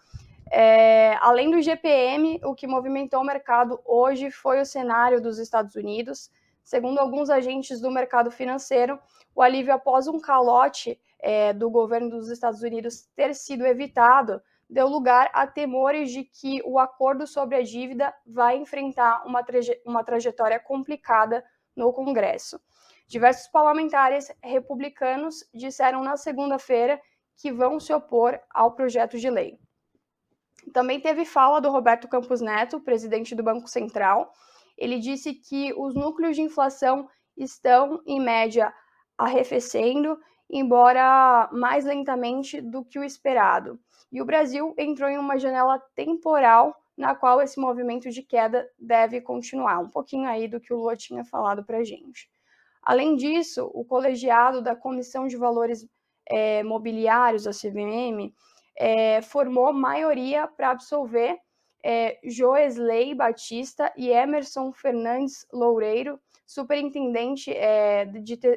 É, 0.50 1.16
além 1.20 1.50
do 1.50 1.60
GPM, 1.60 2.40
o 2.44 2.54
que 2.54 2.66
movimentou 2.66 3.20
o 3.20 3.24
mercado 3.24 3.80
hoje 3.84 4.30
foi 4.30 4.60
o 4.60 4.66
cenário 4.66 5.20
dos 5.20 5.38
Estados 5.38 5.74
Unidos. 5.74 6.30
Segundo 6.62 6.98
alguns 6.98 7.30
agentes 7.30 7.80
do 7.80 7.90
mercado 7.90 8.30
financeiro, 8.30 8.98
o 9.34 9.42
alívio 9.42 9.74
após 9.74 10.06
um 10.06 10.20
calote 10.20 11.00
é, 11.18 11.52
do 11.52 11.70
governo 11.70 12.10
dos 12.10 12.28
Estados 12.30 12.62
Unidos 12.62 13.08
ter 13.14 13.34
sido 13.34 13.66
evitado 13.66 14.40
deu 14.68 14.86
lugar 14.86 15.30
a 15.32 15.46
temores 15.46 16.10
de 16.10 16.24
que 16.24 16.60
o 16.64 16.78
acordo 16.78 17.26
sobre 17.26 17.56
a 17.56 17.62
dívida 17.62 18.14
vai 18.26 18.56
enfrentar 18.56 19.24
uma, 19.24 19.42
traje 19.42 19.80
uma 19.84 20.04
trajetória 20.04 20.60
complicada 20.60 21.42
no 21.74 21.92
Congresso. 21.92 22.60
Diversos 23.06 23.48
parlamentares 23.48 24.30
republicanos 24.42 25.48
disseram 25.54 26.02
na 26.02 26.16
segunda-feira 26.16 27.00
que 27.36 27.50
vão 27.50 27.80
se 27.80 27.92
opor 27.94 28.38
ao 28.50 28.72
projeto 28.72 29.18
de 29.18 29.30
lei. 29.30 29.58
Também 30.72 31.00
teve 31.00 31.24
fala 31.24 31.60
do 31.60 31.70
Roberto 31.70 32.08
Campos 32.08 32.40
Neto, 32.40 32.80
presidente 32.80 33.34
do 33.34 33.42
Banco 33.42 33.68
Central. 33.68 34.32
Ele 34.76 34.98
disse 34.98 35.34
que 35.34 35.72
os 35.76 35.94
núcleos 35.94 36.36
de 36.36 36.42
inflação 36.42 37.08
estão, 37.36 38.02
em 38.06 38.20
média, 38.20 38.72
arrefecendo, 39.16 40.18
embora 40.50 41.48
mais 41.52 41.84
lentamente 41.84 42.60
do 42.60 42.84
que 42.84 42.98
o 42.98 43.04
esperado. 43.04 43.78
E 44.10 44.22
o 44.22 44.24
Brasil 44.24 44.74
entrou 44.78 45.08
em 45.08 45.18
uma 45.18 45.38
janela 45.38 45.78
temporal 45.94 46.74
na 46.96 47.14
qual 47.14 47.40
esse 47.40 47.60
movimento 47.60 48.10
de 48.10 48.22
queda 48.22 48.68
deve 48.78 49.20
continuar, 49.20 49.78
um 49.78 49.88
pouquinho 49.88 50.28
aí 50.28 50.48
do 50.48 50.60
que 50.60 50.72
o 50.72 50.78
Lua 50.78 50.96
tinha 50.96 51.24
falado 51.24 51.64
para 51.64 51.78
a 51.78 51.84
gente. 51.84 52.28
Além 52.82 53.14
disso, 53.14 53.70
o 53.72 53.84
colegiado 53.84 54.60
da 54.60 54.74
Comissão 54.74 55.28
de 55.28 55.36
Valores 55.36 55.86
é, 56.28 56.62
Mobiliários, 56.64 57.46
a 57.46 57.50
CVM, 57.50 58.32
é, 58.78 59.20
formou 59.20 59.72
maioria 59.72 60.46
para 60.46 60.70
absolver 60.70 61.36
é, 61.84 62.18
Joesley 62.24 63.14
Batista 63.14 63.92
e 63.96 64.08
Emerson 64.08 64.72
Fernandes 64.72 65.46
Loureiro, 65.52 66.20
superintendente 66.46 67.52
é, 67.52 68.06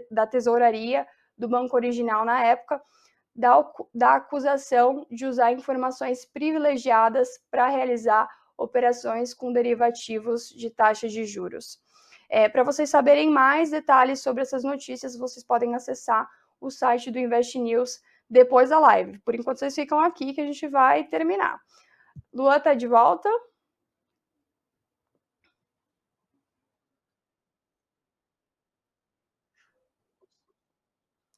da 0.10 0.28
tesouraria 0.28 1.08
do 1.38 1.48
banco 1.48 1.76
original 1.76 2.24
na 2.24 2.44
época, 2.44 2.82
da, 3.36 3.68
da 3.94 4.16
acusação 4.16 5.06
de 5.10 5.26
usar 5.26 5.52
informações 5.52 6.26
privilegiadas 6.26 7.40
para 7.50 7.68
realizar 7.68 8.30
operações 8.58 9.34
com 9.34 9.52
derivativos 9.52 10.50
de 10.50 10.70
taxas 10.70 11.12
de 11.12 11.26
juros. 11.26 11.80
É, 12.30 12.48
para 12.48 12.64
vocês 12.64 12.90
saberem 12.90 13.30
mais 13.30 13.72
detalhes 13.72 14.22
sobre 14.22 14.44
essas 14.44 14.64
notícias, 14.64 15.18
vocês 15.18 15.44
podem 15.44 15.74
acessar 15.74 16.30
o 16.60 16.70
site 16.70 17.10
do 17.10 17.18
Invest 17.18 17.58
News 17.58 18.00
depois 18.32 18.70
da 18.70 18.80
live. 18.80 19.20
Por 19.20 19.36
enquanto, 19.36 19.60
vocês 19.60 19.76
ficam 19.76 20.00
aqui 20.00 20.34
que 20.34 20.42
a 20.42 20.46
gente 20.46 20.68
vai 20.70 21.04
terminar. 21.04 21.60
Luan 22.34 22.60
tá 22.60 22.74
de 22.74 22.88
volta. 22.88 23.30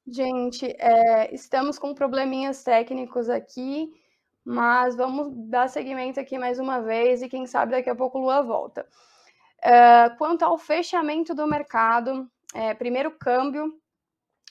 Gente, 0.05 0.65
é, 0.79 1.33
estamos 1.33 1.79
com 1.79 1.95
probleminhas 1.95 2.63
técnicos 2.63 3.29
aqui, 3.29 3.91
mas 4.45 4.95
vamos 4.95 5.33
dar 5.49 5.69
seguimento 5.69 6.19
aqui 6.19 6.37
mais 6.37 6.59
uma 6.59 6.81
vez 6.81 7.21
e 7.23 7.29
quem 7.29 7.47
sabe 7.47 7.71
daqui 7.71 7.89
a 7.89 7.95
pouco 7.95 8.19
Lua 8.19 8.41
volta. 8.43 8.85
É, 9.63 10.09
quanto 10.17 10.43
ao 10.43 10.57
fechamento 10.57 11.33
do 11.33 11.47
mercado, 11.47 12.29
é, 12.53 12.73
primeiro 12.75 13.11
câmbio, 13.17 13.73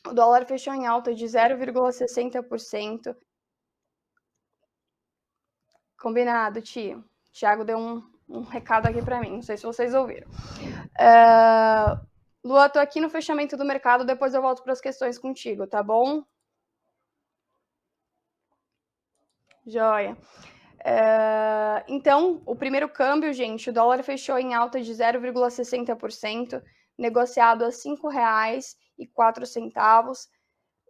o 0.06 0.12
dólar 0.12 0.44
fechou 0.46 0.74
em 0.74 0.86
alta 0.86 1.14
de 1.14 1.24
0,60%. 1.24 3.16
Combinado, 5.98 6.60
tio. 6.60 7.04
Tiago 7.32 7.64
deu 7.64 7.78
um, 7.78 8.02
um 8.28 8.42
recado 8.42 8.86
aqui 8.86 9.02
para 9.02 9.20
mim, 9.20 9.36
não 9.36 9.42
sei 9.42 9.56
se 9.56 9.62
vocês 9.62 9.94
ouviram. 9.94 10.28
Uh, 10.98 11.98
Lua, 12.44 12.68
tô 12.68 12.78
aqui 12.78 13.00
no 13.00 13.08
fechamento 13.08 13.56
do 13.56 13.64
mercado, 13.64 14.04
depois 14.04 14.34
eu 14.34 14.42
volto 14.42 14.62
para 14.62 14.72
as 14.72 14.80
questões 14.80 15.16
contigo, 15.18 15.66
tá 15.66 15.82
bom? 15.82 16.24
Joia. 19.64 20.18
Uh, 20.80 21.84
então, 21.86 22.42
o 22.44 22.56
primeiro 22.56 22.88
câmbio, 22.88 23.32
gente, 23.32 23.70
o 23.70 23.72
dólar 23.72 24.02
fechou 24.02 24.36
em 24.36 24.52
alta 24.54 24.80
de 24.80 24.92
0,60%, 24.92 26.60
negociado 26.98 27.64
a 27.64 27.68
R$ 27.68 27.72
5,04. 28.98 30.28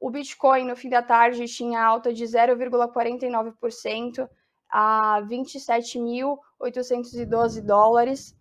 O 0.00 0.10
Bitcoin, 0.10 0.64
no 0.64 0.76
fim 0.76 0.88
da 0.88 1.02
tarde, 1.02 1.46
tinha 1.46 1.82
alta 1.82 2.12
de 2.12 2.24
0,49%, 2.24 4.28
a 4.72 5.22
27.812 5.28 7.60
dólares. 7.60 8.34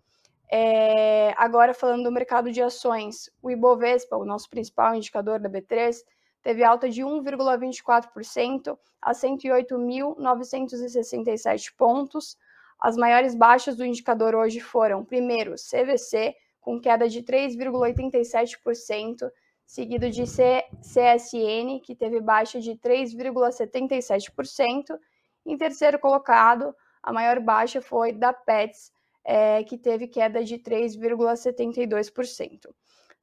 É, 0.49 1.35
agora, 1.37 1.73
falando 1.73 2.03
do 2.03 2.11
mercado 2.11 2.49
de 2.51 2.61
ações, 2.61 3.29
o 3.41 3.49
Ibovespa, 3.51 4.15
o 4.17 4.25
nosso 4.25 4.49
principal 4.49 4.95
indicador 4.95 5.39
da 5.39 5.49
B3, 5.49 5.97
teve 6.41 6.63
alta 6.63 6.89
de 6.89 7.01
1,24% 7.01 8.77
a 9.01 9.11
108.967 9.11 11.73
pontos. 11.77 12.37
As 12.79 12.95
maiores 12.97 13.35
baixas 13.35 13.75
do 13.75 13.85
indicador 13.85 14.33
hoje 14.35 14.59
foram, 14.59 15.05
primeiro, 15.05 15.53
CVC, 15.55 16.35
com 16.59 16.79
queda 16.79 17.07
de 17.09 17.23
3,87%, 17.23 19.31
seguido 19.71 20.09
de 20.09 20.23
CSN, 20.23 21.79
que 21.81 21.95
teve 21.95 22.19
baixa 22.19 22.59
de 22.59 22.71
3,77%, 22.71 24.99
em 25.45 25.57
terceiro 25.57 25.97
colocado, 25.97 26.75
a 27.01 27.13
maior 27.13 27.39
baixa 27.39 27.81
foi 27.81 28.11
da 28.11 28.33
Pets, 28.33 28.91
é, 29.23 29.63
que 29.63 29.77
teve 29.77 30.09
queda 30.09 30.43
de 30.43 30.57
3,72%. 30.57 32.67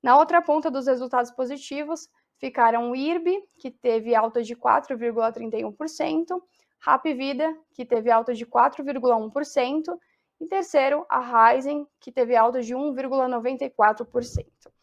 Na 0.02 0.16
outra 0.16 0.40
ponta 0.40 0.70
dos 0.70 0.86
resultados 0.86 1.30
positivos 1.32 2.08
ficaram 2.38 2.92
o 2.92 2.96
IRB, 2.96 3.42
que 3.58 3.70
teve 3.70 4.14
alta 4.14 4.42
de 4.42 4.56
4,31%, 4.56 6.40
Rap 6.80 7.12
Vida, 7.12 7.54
que 7.74 7.84
teve 7.84 8.10
alta 8.10 8.32
de 8.32 8.46
4,1%, 8.46 9.98
e 10.40 10.46
terceiro, 10.46 11.04
a 11.10 11.20
Ryzen, 11.20 11.86
que 12.00 12.10
teve 12.10 12.34
alta 12.34 12.62
de 12.62 12.74
1,94%. 12.74 14.77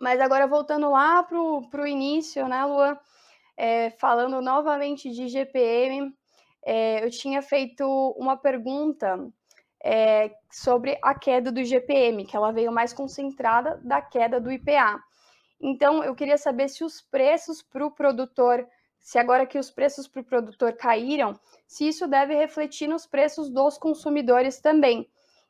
Mas 0.00 0.20
agora 0.20 0.46
voltando 0.46 0.90
lá 0.90 1.22
para 1.22 1.82
o 1.82 1.86
início, 1.86 2.46
né, 2.46 2.64
Luan? 2.64 2.96
É, 3.56 3.90
falando 3.90 4.40
novamente 4.40 5.10
de 5.10 5.26
GPM, 5.28 6.14
é, 6.64 7.04
eu 7.04 7.10
tinha 7.10 7.42
feito 7.42 7.84
uma 8.16 8.36
pergunta 8.36 9.18
é, 9.82 10.30
sobre 10.50 10.98
a 11.02 11.14
queda 11.14 11.50
do 11.50 11.64
GPM, 11.64 12.24
que 12.24 12.36
ela 12.36 12.52
veio 12.52 12.70
mais 12.70 12.92
concentrada 12.92 13.80
da 13.82 14.00
queda 14.00 14.40
do 14.40 14.52
IPA. 14.52 15.02
Então, 15.60 16.04
eu 16.04 16.14
queria 16.14 16.38
saber 16.38 16.68
se 16.68 16.84
os 16.84 17.00
preços 17.00 17.62
para 17.62 17.84
o 17.84 17.90
produtor, 17.90 18.66
se 19.00 19.18
agora 19.18 19.46
que 19.46 19.58
os 19.58 19.70
preços 19.70 20.06
para 20.06 20.22
o 20.22 20.24
produtor 20.24 20.74
caíram, 20.74 21.38
se 21.66 21.88
isso 21.88 22.06
deve 22.06 22.34
refletir 22.34 22.86
nos 22.86 23.06
preços 23.06 23.50
dos 23.50 23.76
consumidores 23.76 24.60
também. 24.60 25.08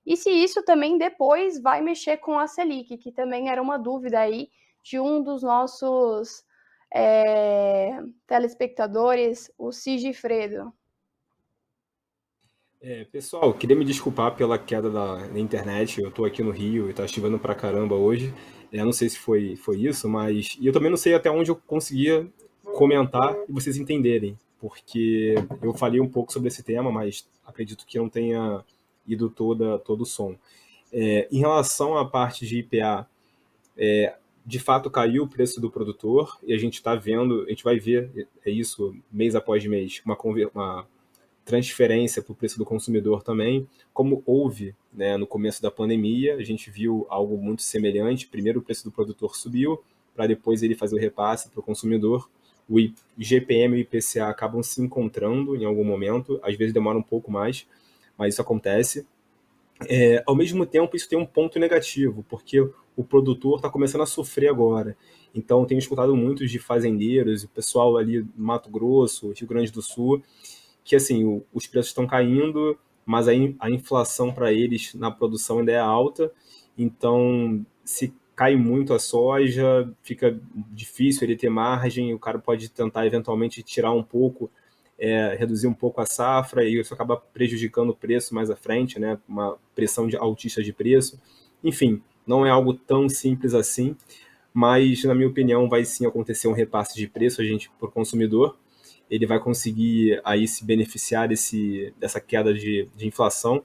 E 0.09 0.17
se 0.17 0.31
isso 0.31 0.62
também 0.62 0.97
depois 0.97 1.61
vai 1.61 1.83
mexer 1.83 2.17
com 2.17 2.38
a 2.38 2.47
Selic, 2.47 2.97
que 2.97 3.12
também 3.12 3.50
era 3.50 3.61
uma 3.61 3.79
dúvida 3.79 4.19
aí 4.19 4.49
de 4.83 4.99
um 4.99 5.23
dos 5.23 5.43
nossos 5.43 6.43
é, 6.91 8.00
telespectadores, 8.27 9.53
o 9.59 9.71
Sigifredo. 9.71 10.73
É, 12.81 13.05
pessoal, 13.05 13.53
queria 13.53 13.77
me 13.77 13.85
desculpar 13.85 14.35
pela 14.35 14.59
queda 14.59 14.88
da, 14.88 15.27
da 15.27 15.38
internet. 15.38 16.00
Eu 16.00 16.09
estou 16.09 16.25
aqui 16.25 16.43
no 16.43 16.53
Rio 16.53 16.87
e 16.87 16.91
está 16.93 17.07
chovendo 17.07 17.38
pra 17.38 17.55
caramba 17.55 17.95
hoje. 17.95 18.33
Eu 18.73 18.87
não 18.87 18.93
sei 18.93 19.11
se 19.11 19.19
foi, 19.19 19.57
foi 19.57 19.77
isso, 19.77 20.09
mas. 20.09 20.57
E 20.59 20.67
eu 20.67 20.73
também 20.73 20.88
não 20.88 20.97
sei 20.97 21.12
até 21.12 21.31
onde 21.31 21.50
eu 21.50 21.57
conseguia 21.57 22.27
comentar 22.65 23.37
e 23.47 23.53
vocês 23.53 23.77
entenderem, 23.77 24.38
porque 24.59 25.35
eu 25.61 25.75
falei 25.75 26.00
um 26.00 26.09
pouco 26.09 26.33
sobre 26.33 26.49
esse 26.49 26.62
tema, 26.62 26.91
mas 26.91 27.29
acredito 27.45 27.85
que 27.85 27.99
não 27.99 28.09
tenha 28.09 28.65
ido 29.09 29.31
toda, 29.31 29.79
todo 29.79 30.03
o 30.03 30.07
som. 30.07 30.37
É, 30.93 31.29
em 31.31 31.38
relação 31.38 31.97
à 31.97 32.05
parte 32.05 32.47
de 32.47 32.59
IPA, 32.59 33.09
é, 33.77 34.15
de 34.45 34.59
fato 34.59 34.91
caiu 34.91 35.25
o 35.25 35.29
preço 35.29 35.61
do 35.61 35.71
produtor 35.71 36.38
e 36.43 36.55
a 36.55 36.59
gente 36.59 36.75
está 36.75 36.95
vendo, 36.95 37.45
a 37.45 37.50
gente 37.50 37.65
vai 37.65 37.79
ver 37.79 38.29
é 38.45 38.50
isso 38.50 38.95
mês 39.11 39.35
após 39.35 39.65
mês, 39.67 40.00
uma, 40.05 40.17
uma 40.55 40.87
transferência 41.45 42.23
para 42.23 42.33
o 42.33 42.35
preço 42.35 42.59
do 42.59 42.65
consumidor 42.65 43.23
também, 43.23 43.67
como 43.93 44.23
houve 44.27 44.75
né, 44.93 45.17
no 45.17 45.27
começo 45.27 45.62
da 45.62 45.71
pandemia, 45.71 46.37
a 46.37 46.43
gente 46.43 46.71
viu 46.71 47.07
algo 47.09 47.38
muito 47.38 47.62
semelhante. 47.62 48.27
Primeiro 48.27 48.61
o 48.61 48.62
preço 48.62 48.85
do 48.85 48.91
produtor 48.91 49.35
subiu, 49.35 49.83
para 50.15 50.27
depois 50.27 50.62
ele 50.62 50.75
fazer 50.75 50.97
o 50.97 50.99
repasse 50.99 51.49
para 51.49 51.61
o 51.61 51.62
consumidor. 51.62 52.29
O 52.69 52.79
IGPM 53.17 53.77
e 53.77 53.79
o 53.79 53.81
IPCA 53.81 54.29
acabam 54.29 54.62
se 54.62 54.83
encontrando 54.83 55.57
em 55.57 55.65
algum 55.65 55.85
momento, 55.85 56.38
às 56.43 56.55
vezes 56.55 56.75
demora 56.75 56.99
um 56.99 57.03
pouco 57.03 57.31
mais, 57.31 57.67
mas 58.19 58.35
isso 58.35 58.43
acontece. 58.43 59.07
É, 59.89 60.23
ao 60.27 60.35
mesmo 60.35 60.67
tempo, 60.67 60.97
isso 60.97 61.09
tem 61.09 61.19
um 61.19 61.25
ponto 61.25 61.59
negativo, 61.59 62.25
porque 62.29 62.61
o 62.97 63.05
produtor 63.05 63.57
está 63.57 63.71
começando 63.71 64.03
a 64.03 64.07
sofrer 64.07 64.49
agora. 64.49 64.97
Então, 65.35 65.65
tenho 65.65 65.79
escutado 65.79 66.17
muitos 66.17 66.51
de 66.51 66.59
fazendeiros, 66.59 67.45
o 67.45 67.49
pessoal 67.49 67.97
ali 67.97 68.23
no 68.37 68.45
Mato 68.45 68.69
Grosso, 68.69 69.33
Rio 69.33 69.47
Grande 69.47 69.71
do 69.71 69.81
Sul, 69.81 70.21
que 70.83 70.97
assim, 70.97 71.25
o, 71.25 71.45
os 71.53 71.67
preços 71.67 71.91
estão 71.91 72.07
caindo, 72.07 72.77
mas 73.07 73.29
a, 73.29 73.35
in, 73.35 73.55
a 73.61 73.71
inflação 73.71 74.33
para 74.33 74.53
eles 74.53 74.95
na 74.95 75.11
produção 75.11 75.61
ainda 75.61 75.73
é 75.73 75.79
alta, 75.79 76.33
então 76.77 77.65
se 77.85 78.13
cai 78.35 78.57
muito 78.57 78.95
a 78.95 78.99
soja, 78.99 79.91
fica 80.03 80.39
difícil 80.73 81.25
ele 81.25 81.37
ter 81.37 81.51
margem, 81.51 82.15
o 82.15 82.19
cara 82.19 82.39
pode 82.39 82.69
tentar 82.69 83.07
eventualmente 83.07 83.63
tirar 83.63 83.93
um 83.93 84.03
pouco, 84.03 84.51
é, 84.99 85.37
reduzir 85.38 85.67
um 85.67 85.75
pouco 85.75 86.00
a 86.00 86.07
safra, 86.07 86.64
e 86.64 86.81
isso 86.81 86.93
acaba 86.93 87.17
prejudicando 87.17 87.90
o 87.90 87.97
preço 87.97 88.35
mais 88.35 88.50
à 88.50 88.57
frente, 88.57 88.99
né? 88.99 89.19
uma 89.28 89.57
pressão 89.75 90.09
de 90.09 90.17
altista 90.17 90.62
de 90.62 90.73
preço. 90.73 91.21
Enfim, 91.62 92.02
não 92.26 92.45
é 92.45 92.50
algo 92.50 92.75
tão 92.75 93.09
simples 93.09 93.55
assim, 93.55 93.97
mas 94.52 95.05
na 95.05 95.14
minha 95.14 95.28
opinião 95.28 95.69
vai 95.69 95.85
sim 95.85 96.07
acontecer 96.07 96.49
um 96.49 96.52
repasse 96.52 96.97
de 96.97 97.07
preço 97.07 97.40
a 97.40 97.45
gente 97.45 97.71
o 97.81 97.88
consumidor, 97.88 98.57
ele 99.11 99.26
vai 99.26 99.38
conseguir 99.38 100.21
aí 100.25 100.47
se 100.47 100.64
beneficiar 100.64 101.28
desse, 101.28 101.95
dessa 101.99 102.21
queda 102.21 102.52
de, 102.52 102.88
de 102.95 103.07
inflação, 103.07 103.62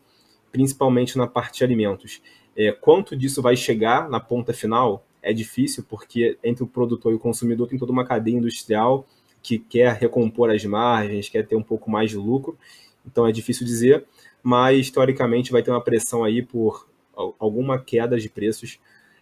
principalmente 0.51 1.17
na 1.17 1.27
parte 1.27 1.57
de 1.57 1.63
alimentos. 1.63 2.21
É, 2.55 2.71
quanto 2.71 3.15
disso 3.15 3.41
vai 3.41 3.55
chegar 3.55 4.09
na 4.09 4.19
ponta 4.19 4.53
final 4.53 5.05
é 5.21 5.33
difícil, 5.33 5.83
porque 5.89 6.37
entre 6.43 6.63
o 6.63 6.67
produtor 6.67 7.11
e 7.11 7.15
o 7.15 7.19
consumidor 7.19 7.67
tem 7.67 7.79
toda 7.79 7.91
uma 7.91 8.05
cadeia 8.05 8.35
industrial 8.35 9.07
que 9.43 9.59
quer 9.59 9.93
recompor 9.93 10.49
as 10.49 10.65
margens, 10.65 11.29
quer 11.29 11.45
ter 11.45 11.55
um 11.55 11.61
pouco 11.61 11.91
mais 11.91 12.09
de 12.09 12.17
lucro, 12.17 12.57
então 13.05 13.27
é 13.27 13.31
difícil 13.31 13.67
dizer, 13.67 14.05
mas 14.41 14.89
teoricamente 14.89 15.51
vai 15.51 15.61
ter 15.61 15.69
uma 15.69 15.83
pressão 15.83 16.23
aí 16.23 16.41
por 16.41 16.87
alguma 17.37 17.77
queda 17.77 18.17
de 18.17 18.29
preços 18.29 18.79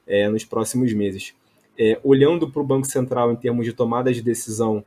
é, 0.08 0.30
nos 0.30 0.46
próximos 0.46 0.94
meses. 0.94 1.34
É, 1.78 2.00
olhando 2.04 2.50
para 2.50 2.62
o 2.62 2.66
Banco 2.66 2.88
Central 2.88 3.34
em 3.34 3.36
termos 3.36 3.66
de 3.66 3.74
tomada 3.74 4.14
de 4.14 4.22
decisão 4.22 4.86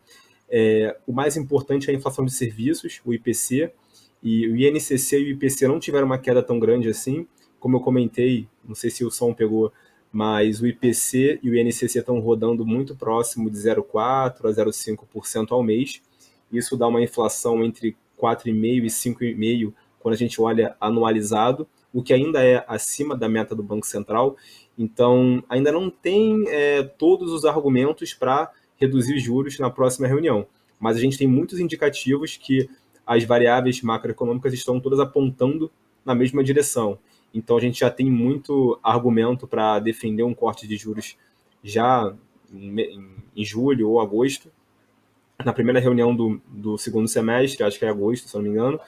é, 0.49 0.97
o 1.07 1.13
mais 1.13 1.37
importante 1.37 1.91
é 1.91 1.93
a 1.93 1.97
inflação 1.97 2.25
de 2.25 2.33
serviços, 2.33 3.01
o 3.05 3.13
IPC, 3.13 3.73
e 4.23 4.47
o 4.49 4.57
INCC 4.57 5.19
e 5.19 5.25
o 5.25 5.29
IPC 5.31 5.67
não 5.69 5.79
tiveram 5.79 6.07
uma 6.07 6.19
queda 6.19 6.43
tão 6.43 6.59
grande 6.59 6.89
assim. 6.89 7.27
Como 7.59 7.77
eu 7.77 7.81
comentei, 7.81 8.47
não 8.65 8.75
sei 8.75 8.89
se 8.89 9.05
o 9.05 9.11
som 9.11 9.35
pegou, 9.35 9.73
mas 10.15 10.61
o 10.61 10.67
IPC 10.69 11.41
e 11.43 11.51
o 11.51 11.57
INCC 11.57 11.99
estão 11.99 12.21
rodando 12.21 12.65
muito 12.65 12.95
próximo 12.95 13.51
de 13.51 13.57
0,4% 13.57 14.45
a 14.45 14.49
0,5% 14.49 15.51
ao 15.51 15.61
mês. 15.61 16.01
Isso 16.53 16.77
dá 16.77 16.87
uma 16.87 17.03
inflação 17.03 17.65
entre 17.65 17.97
4,5% 18.17 18.85
e 18.85 18.87
5,5% 18.87 19.73
quando 19.99 20.15
a 20.15 20.17
gente 20.17 20.41
olha 20.41 20.77
anualizado, 20.81 21.67
o 21.93 22.01
que 22.01 22.13
ainda 22.13 22.45
é 22.45 22.65
acima 22.69 23.17
da 23.17 23.29
meta 23.29 23.57
do 23.57 23.63
Banco 23.63 23.87
Central. 23.87 24.37
Então, 24.79 25.43
ainda 25.49 25.73
não 25.73 25.91
tem 25.91 26.45
é, 26.47 26.85
todos 26.85 27.33
os 27.33 27.45
argumentos 27.45 28.15
para 28.15 28.53
reduzir 28.77 29.19
juros 29.19 29.59
na 29.59 29.69
próxima 29.69 30.07
reunião. 30.07 30.47
Mas 30.79 30.97
a 30.97 31.01
gente 31.01 31.19
tem 31.19 31.27
muitos 31.27 31.59
indicativos 31.59 32.37
que 32.37 32.71
as 33.05 33.25
variáveis 33.25 33.83
macroeconômicas 33.83 34.53
estão 34.53 34.79
todas 34.79 35.01
apontando 35.01 35.73
na 36.05 36.15
mesma 36.15 36.45
direção. 36.45 36.99
Então 37.35 37.57
a 37.57 37.61
gente 37.61 37.81
já 37.81 37.91
tem 37.91 38.09
muito 38.09 38.79
argumento 38.83 39.47
para 39.47 39.81
defender 39.81 40.23
um 40.23 40.33
corte 40.33 40.69
de 40.69 40.77
juros 40.77 41.19
já 41.63 42.15
em, 42.53 43.45
julho 43.45 43.91
ou 43.91 44.01
agosto, 44.01 44.51
na 45.45 45.53
primeira 45.53 45.81
reunião 45.81 46.15
do, 46.15 46.41
do 46.47 46.79
segundo 46.79 47.09
semestre, 47.09 47.65
acho 47.65 47.79
que 47.79 47.85
é 47.85 47.89
agosto, 47.89 48.29
se 48.29 48.35
não 48.37 48.43
me 48.43 48.51
engano, 48.51 48.79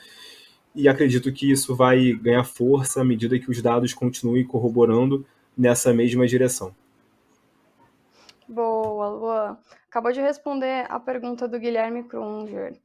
e 0.74 0.88
acredito 0.88 1.32
que 1.32 1.50
isso 1.50 1.74
vai 1.74 2.12
ganhar 2.12 2.44
força 2.44 3.00
à 3.00 3.04
medida 3.04 3.38
que 3.38 3.50
os 3.50 3.60
dados 3.60 3.92
continuem 3.92 4.46
corroborando 4.46 5.26
nessa 5.56 5.92
mesma 5.92 6.26
direção. 6.26 6.74
Boa, 8.46 9.08
Luan. 9.08 9.58
Acabou 9.88 10.12
de 10.12 10.20
responder 10.20 10.86
a 10.88 11.00
pergunta 11.00 11.48
do 11.48 11.58
Guilherme 11.58 12.04
Krunger. 12.04 12.78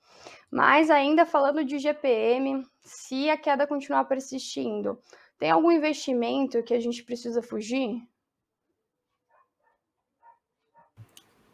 Mas 0.49 0.89
ainda 0.89 1.25
falando 1.25 1.63
de 1.63 1.77
GPM, 1.77 2.65
se 2.81 3.29
a 3.29 3.37
queda 3.37 3.67
continuar 3.67 4.05
persistindo, 4.05 4.97
tem 5.41 5.49
algum 5.49 5.71
investimento 5.71 6.61
que 6.61 6.71
a 6.71 6.79
gente 6.79 7.03
precisa 7.03 7.41
fugir? 7.41 7.99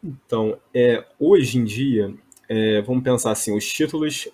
Então, 0.04 0.60
é, 0.76 1.06
hoje 1.18 1.58
em 1.58 1.64
dia, 1.64 2.14
é, 2.50 2.82
vamos 2.82 3.02
pensar 3.02 3.32
assim, 3.32 3.56
os 3.56 3.66
títulos 3.66 4.28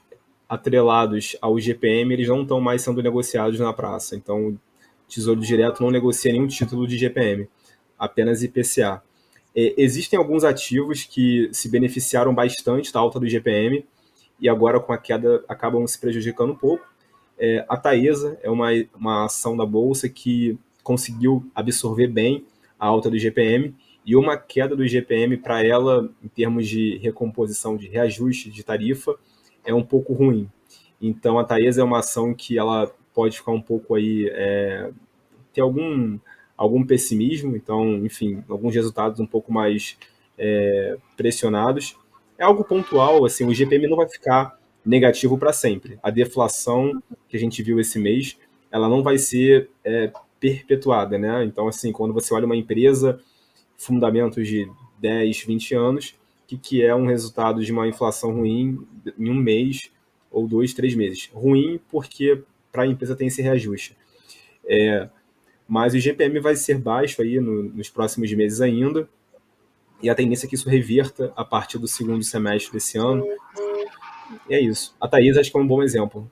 atrelados 0.50 1.38
ao 1.40 1.60
GPM, 1.60 2.12
eles 2.12 2.28
não 2.28 2.42
estão 2.42 2.60
mais 2.60 2.82
sendo 2.82 3.04
negociados 3.04 3.60
na 3.60 3.72
praça. 3.72 4.16
Então, 4.16 4.48
o 4.48 4.60
Tesouro 5.08 5.40
Direto 5.40 5.84
não 5.84 5.92
negocia 5.92 6.32
nenhum 6.32 6.48
título 6.48 6.88
de 6.88 6.98
GPM, 6.98 7.48
apenas 7.98 8.42
IPCA. 8.42 9.04
É, 9.56 9.76
existem 9.78 10.18
alguns 10.18 10.44
ativos 10.44 11.04
que 11.04 11.48
se 11.54 11.70
beneficiaram 11.70 12.34
bastante 12.34 12.92
da 12.92 13.00
alta 13.00 13.20
do 13.20 13.30
GPM 13.30 13.86
e 14.40 14.50
agora 14.50 14.80
com 14.80 14.92
a 14.92 14.98
queda 14.98 15.46
acabam 15.48 15.86
se 15.86 16.00
prejudicando 16.00 16.54
um 16.54 16.58
pouco. 16.58 16.92
É, 17.38 17.66
a 17.68 17.78
Taesa 17.78 18.38
é 18.42 18.50
uma, 18.50 18.70
uma 18.96 19.26
ação 19.26 19.58
da 19.58 19.66
Bolsa 19.66 20.08
que 20.08 20.58
conseguiu 20.84 21.46
absorver 21.56 22.08
bem 22.08 22.46
a 22.80 22.86
alta 22.88 23.10
do 23.10 23.18
GPM 23.18 23.74
e 24.06 24.16
uma 24.16 24.38
queda 24.38 24.76
do 24.76 24.86
GPM 24.86 25.38
para 25.38 25.64
ela, 25.64 26.10
em 26.22 26.28
termos 26.28 26.68
de 26.68 26.98
recomposição, 26.98 27.78
de 27.78 27.88
reajuste 27.88 28.50
de 28.50 28.64
tarifa, 28.64 29.16
é 29.66 29.74
um 29.74 29.84
pouco 29.84 30.14
ruim. 30.14 30.50
Então 31.02 31.40
a 31.40 31.44
Taesa 31.44 31.82
é 31.82 31.84
uma 31.84 32.00
ação 32.00 32.34
que 32.34 32.58
ela 32.58 32.94
pode 33.14 33.38
ficar 33.38 33.52
um 33.52 33.62
pouco 33.62 33.96
aí, 33.96 34.30
é, 34.34 34.92
ter 35.54 35.62
algum, 35.62 36.20
algum 36.58 36.86
pessimismo, 36.86 37.56
então, 37.56 38.06
enfim, 38.06 38.44
alguns 38.50 38.76
resultados 38.76 39.20
um 39.20 39.26
pouco 39.26 39.54
mais 39.54 39.98
é, 40.38 40.98
pressionados. 41.16 41.96
É 42.38 42.44
algo 42.44 42.64
pontual, 42.64 43.24
assim, 43.26 43.46
o 43.46 43.54
GPM 43.54 43.88
não 43.88 43.98
vai 43.98 44.10
ficar 44.10 44.58
negativo 44.86 45.38
para 45.38 45.54
sempre. 45.54 45.98
A 46.02 46.10
deflação 46.10 47.02
que 47.28 47.38
a 47.38 47.40
gente 47.40 47.62
viu 47.64 47.80
esse 47.80 48.00
mês, 48.00 48.38
ela 48.72 48.90
não 48.90 49.02
vai 49.02 49.18
ser 49.18 49.70
é, 49.84 50.12
perpetuada, 50.40 51.18
né? 51.18 51.44
Então, 51.46 51.68
assim, 51.68 51.92
quando 51.92 52.14
você 52.14 52.34
olha 52.34 52.46
uma 52.46 52.56
empresa, 52.56 53.20
fundamentos 53.78 54.48
de 54.48 54.70
10, 55.00 55.44
20 55.44 55.76
anos, 55.76 56.16
que, 56.48 56.58
que 56.58 56.84
é 56.84 56.94
um 56.94 57.08
resultado 57.08 57.64
de 57.64 57.72
uma 57.72 57.88
inflação 57.88 58.34
ruim 58.34 58.86
em 59.18 59.30
um 59.30 59.36
mês 59.36 59.92
ou 60.32 60.48
dois, 60.48 60.74
três 60.74 60.96
meses. 60.96 61.30
Ruim 61.34 61.80
porque 61.90 62.44
para 62.72 62.84
a 62.84 62.88
empresa 62.88 63.16
tem 63.16 63.28
esse 63.28 63.42
reajuste. 63.42 63.96
É, 64.66 65.10
mas 65.68 65.94
o 65.94 66.00
GPM 66.00 66.40
vai 66.40 66.56
ser 66.56 66.78
baixo 66.78 67.22
aí 67.22 67.40
no, 67.40 67.64
nos 67.64 67.90
próximos 67.90 68.32
meses 68.34 68.62
ainda, 68.62 69.08
e 70.02 70.10
a 70.10 70.16
tendência 70.16 70.46
é 70.46 70.50
que 70.50 70.56
isso 70.56 70.68
reverta 70.68 71.32
a 71.36 71.46
partir 71.46 71.78
do 71.78 71.88
segundo 71.88 72.24
semestre 72.24 72.74
desse 72.74 72.98
ano. 72.98 73.26
E 74.50 74.56
é 74.56 74.60
isso. 74.60 74.96
A 75.00 75.08
Thaís 75.08 75.38
acho 75.38 75.52
que 75.52 75.58
é 75.58 75.62
um 75.62 75.68
bom 75.68 75.82
exemplo. 75.82 76.30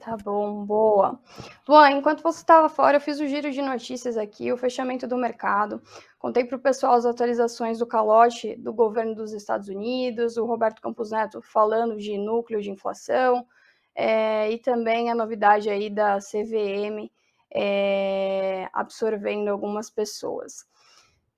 Tá 0.00 0.16
bom, 0.16 0.64
boa. 0.64 1.20
Luan, 1.68 1.90
enquanto 1.90 2.22
você 2.22 2.38
estava 2.38 2.68
fora, 2.68 2.96
eu 2.96 3.00
fiz 3.00 3.20
o 3.20 3.26
giro 3.26 3.50
de 3.50 3.60
notícias 3.60 4.16
aqui, 4.16 4.50
o 4.50 4.56
fechamento 4.56 5.06
do 5.06 5.18
mercado. 5.18 5.82
Contei 6.18 6.44
para 6.44 6.56
o 6.56 6.60
pessoal 6.60 6.94
as 6.94 7.04
atualizações 7.04 7.78
do 7.78 7.86
calote 7.86 8.56
do 8.56 8.72
governo 8.72 9.14
dos 9.14 9.32
Estados 9.32 9.68
Unidos, 9.68 10.38
o 10.38 10.46
Roberto 10.46 10.80
Campos 10.80 11.10
Neto 11.10 11.42
falando 11.42 11.98
de 11.98 12.16
núcleo 12.16 12.62
de 12.62 12.70
inflação, 12.70 13.46
é, 13.94 14.50
e 14.50 14.58
também 14.58 15.10
a 15.10 15.14
novidade 15.14 15.68
aí 15.68 15.90
da 15.90 16.18
CVM 16.18 17.10
é, 17.52 18.68
absorvendo 18.72 19.48
algumas 19.48 19.90
pessoas. 19.90 20.64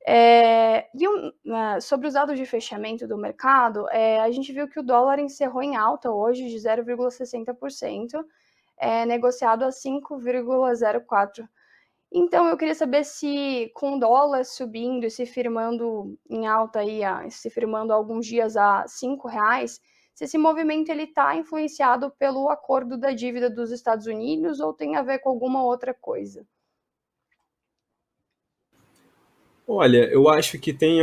É, 0.07 0.89
e 0.95 1.07
um, 1.09 1.33
né, 1.45 1.81
sobre 1.81 2.09
os 2.09 2.15
dados 2.15 2.39
de 2.39 2.47
fechamento 2.47 3.07
do 3.07 3.19
mercado, 3.19 3.89
é, 3.91 4.21
a 4.21 4.31
gente 4.31 4.53
viu 4.53 4.69
que 4.69 4.81
o 4.81 4.83
dólar 4.83 5.19
encerrou 5.19 5.63
em 5.63 5.77
alta 5.77 6.11
hoje 6.11 6.49
de 6.49 6.57
0,60%, 6.57 8.25
é 8.79 9.05
negociado 9.05 9.65
a 9.65 9.71
5,04. 9.71 11.47
Então, 12.13 12.49
eu 12.49 12.57
queria 12.57 12.75
saber 12.75 13.05
se 13.05 13.71
com 13.75 13.97
o 13.97 14.01
dólar 14.01 14.45
subindo 14.45 15.05
e 15.05 15.11
se 15.11 15.27
firmando 15.27 16.19
em 16.29 16.47
alta 16.47 16.81
aí, 16.81 17.03
se 17.31 17.51
firmando 17.51 17.93
alguns 17.93 18.27
dias 18.27 18.57
a 18.57 18.87
cinco 18.89 19.29
reais, 19.29 19.81
se 20.15 20.25
esse 20.25 20.37
movimento 20.37 20.91
ele 20.91 21.05
está 21.05 21.37
influenciado 21.37 22.11
pelo 22.19 22.51
acordo 22.51 22.99
da 22.99 23.13
dívida 23.13 23.49
dos 23.49 23.71
Estados 23.71 24.07
Unidos 24.07 24.61
ou 24.61 24.73
tem 24.75 24.97
a 24.97 25.03
ver 25.03 25.21
com 25.21 25.29
alguma 25.31 25.63
outra 25.63 25.95
coisa? 25.95 26.45
Olha, 29.73 29.99
eu 30.07 30.29
acho 30.29 30.59
que 30.59 30.73
tem 30.73 30.99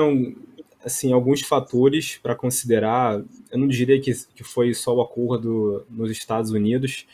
assim, 0.84 1.14
alguns 1.14 1.40
fatores 1.42 2.20
para 2.22 2.36
considerar. 2.36 3.24
Eu 3.50 3.58
não 3.58 3.66
diria 3.66 3.98
que, 3.98 4.12
que 4.36 4.44
foi 4.44 4.74
só 4.74 4.94
o 4.94 5.00
acordo 5.00 5.86
nos 5.90 6.12
Estados 6.12 6.52
Unidos, 6.52 7.08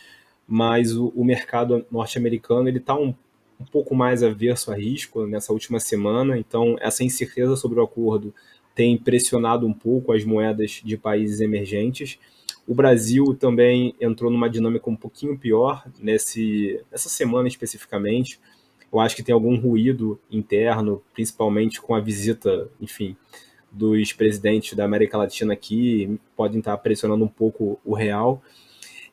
mas 0.47 0.95
o, 0.95 1.09
o 1.15 1.23
mercado 1.23 1.85
norte-americano 1.91 2.67
ele 2.67 2.79
está 2.79 2.95
um, 2.97 3.13
um 3.59 3.65
pouco 3.71 3.93
mais 3.93 4.23
averso 4.23 4.71
a 4.71 4.75
risco 4.75 5.27
nessa 5.27 5.53
última 5.53 5.79
semana, 5.79 6.39
então 6.39 6.75
essa 6.81 7.03
incerteza 7.03 7.55
sobre 7.55 7.79
o 7.79 7.83
acordo 7.83 8.33
tem 8.73 8.97
pressionado 8.97 9.67
um 9.67 9.73
pouco 9.73 10.11
as 10.11 10.25
moedas 10.25 10.81
de 10.83 10.97
países 10.97 11.39
emergentes. 11.39 12.17
O 12.67 12.73
Brasil 12.73 13.25
também 13.39 13.93
entrou 14.01 14.31
numa 14.31 14.49
dinâmica 14.49 14.89
um 14.89 14.95
pouquinho 14.95 15.37
pior 15.37 15.85
nesse, 15.99 16.81
nessa 16.91 17.09
semana 17.09 17.47
especificamente. 17.47 18.39
Eu 18.93 18.99
acho 18.99 19.15
que 19.15 19.23
tem 19.23 19.33
algum 19.33 19.59
ruído 19.59 20.19
interno, 20.29 21.01
principalmente 21.13 21.81
com 21.81 21.95
a 21.95 21.99
visita, 21.99 22.69
enfim, 22.79 23.17
dos 23.71 24.13
presidentes 24.13 24.73
da 24.73 24.85
América 24.85 25.17
Latina 25.17 25.53
aqui, 25.53 26.19
podem 26.35 26.59
estar 26.59 26.77
pressionando 26.77 27.25
um 27.25 27.27
pouco 27.27 27.79
o 27.83 27.95
real. 27.95 28.41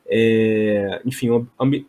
É, 0.05 1.01
enfim, 1.03 1.29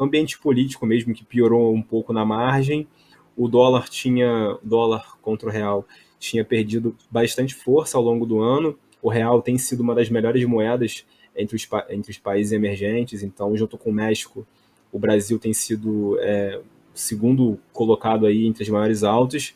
ambiente 0.01 0.39
político 0.39 0.87
mesmo 0.87 1.13
que 1.13 1.23
piorou 1.23 1.75
um 1.75 1.83
pouco 1.83 2.15
na 2.15 2.25
margem. 2.25 2.89
O 3.37 3.47
dólar 3.47 3.89
tinha 3.91 4.57
dólar 4.63 5.19
contra 5.21 5.49
o 5.49 5.53
real 5.53 5.87
tinha 6.19 6.45
perdido 6.45 6.97
bastante 7.11 7.55
força 7.55 7.99
ao 7.99 8.03
longo 8.03 8.25
do 8.25 8.41
ano. 8.41 8.79
O 9.03 9.11
real 9.11 9.43
tem 9.43 9.59
sido 9.59 9.81
uma 9.81 9.95
das 9.95 10.09
melhores 10.09 10.45
moedas 10.45 11.05
entre 11.37 11.57
os, 11.57 11.69
entre 11.91 12.11
os 12.13 12.19
países 12.19 12.53
emergentes. 12.53 13.23
Então, 13.23 13.55
junto 13.57 13.77
com 13.77 13.91
o 13.91 13.93
México, 13.93 14.47
o 14.93 14.99
Brasil 14.99 15.39
tem 15.39 15.53
sido 15.53 16.17
é, 16.21 16.61
segundo 16.95 17.59
colocado 17.73 18.27
aí 18.27 18.47
entre 18.47 18.63
as 18.63 18.69
maiores 18.69 19.03
altas. 19.03 19.55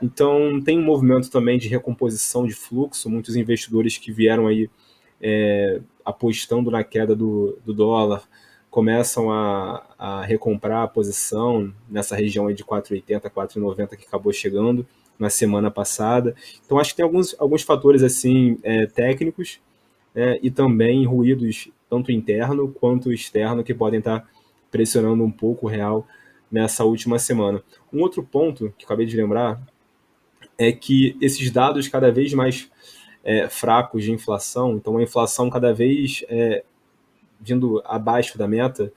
Então, 0.00 0.60
tem 0.60 0.78
um 0.78 0.84
movimento 0.84 1.30
também 1.30 1.58
de 1.58 1.68
recomposição 1.68 2.46
de 2.46 2.54
fluxo. 2.54 3.10
Muitos 3.10 3.36
investidores 3.36 3.98
que 3.98 4.12
vieram 4.12 4.46
aí 4.46 4.70
é, 5.20 5.80
apostando 6.04 6.70
na 6.70 6.84
queda 6.84 7.14
do, 7.14 7.58
do 7.64 7.74
dólar, 7.74 8.22
começam 8.70 9.30
a, 9.30 9.84
a, 9.98 10.22
recomprar 10.22 10.82
a 10.82 10.88
posição 10.88 11.72
nessa 11.88 12.14
região 12.14 12.52
de 12.52 12.64
4,80, 12.64 13.30
4,90 13.30 13.96
que 13.96 14.06
acabou 14.06 14.32
chegando 14.32 14.86
na 15.18 15.30
semana 15.30 15.70
passada. 15.70 16.34
Então 16.64 16.78
acho 16.78 16.90
que 16.90 16.96
tem 16.96 17.04
alguns, 17.04 17.34
alguns 17.38 17.62
fatores 17.62 18.02
assim 18.02 18.58
é, 18.62 18.86
técnicos 18.86 19.60
né, 20.14 20.38
e 20.42 20.50
também 20.50 21.04
ruídos 21.04 21.68
tanto 21.88 22.12
interno 22.12 22.68
quanto 22.68 23.12
externo 23.12 23.64
que 23.64 23.74
podem 23.74 23.98
estar 23.98 24.28
pressionando 24.70 25.24
um 25.24 25.30
pouco 25.30 25.66
o 25.66 25.68
real 25.68 26.06
nessa 26.50 26.84
última 26.84 27.18
semana. 27.18 27.62
Um 27.92 28.00
outro 28.00 28.22
ponto 28.22 28.72
que 28.78 28.84
acabei 28.84 29.06
de 29.06 29.16
lembrar 29.16 29.60
é 30.56 30.72
que 30.72 31.16
esses 31.20 31.50
dados 31.50 31.88
cada 31.88 32.10
vez 32.10 32.32
mais 32.34 32.70
é, 33.22 33.48
fracos 33.48 34.04
de 34.04 34.12
inflação, 34.12 34.76
então 34.76 34.96
a 34.96 35.02
inflação 35.02 35.50
cada 35.50 35.72
vez 35.72 36.24
é, 36.28 36.64
vindo 37.40 37.82
abaixo 37.84 38.36
da 38.38 38.48
meta, 38.48 38.92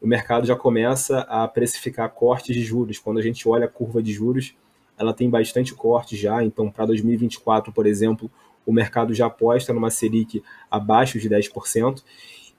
o 0.00 0.06
mercado 0.06 0.46
já 0.46 0.54
começa 0.54 1.20
a 1.20 1.48
precificar 1.48 2.10
cortes 2.10 2.54
de 2.54 2.62
juros. 2.62 2.98
Quando 2.98 3.18
a 3.18 3.22
gente 3.22 3.48
olha 3.48 3.64
a 3.64 3.68
curva 3.68 4.02
de 4.02 4.12
juros, 4.12 4.54
ela 4.98 5.12
tem 5.12 5.28
bastante 5.28 5.74
corte 5.74 6.16
já, 6.16 6.42
então 6.42 6.70
para 6.70 6.86
2024, 6.86 7.72
por 7.72 7.86
exemplo, 7.86 8.30
o 8.64 8.72
mercado 8.72 9.14
já 9.14 9.26
aposta 9.26 9.72
numa 9.72 9.90
Selic 9.90 10.42
abaixo 10.70 11.18
de 11.18 11.28
10%, 11.28 12.02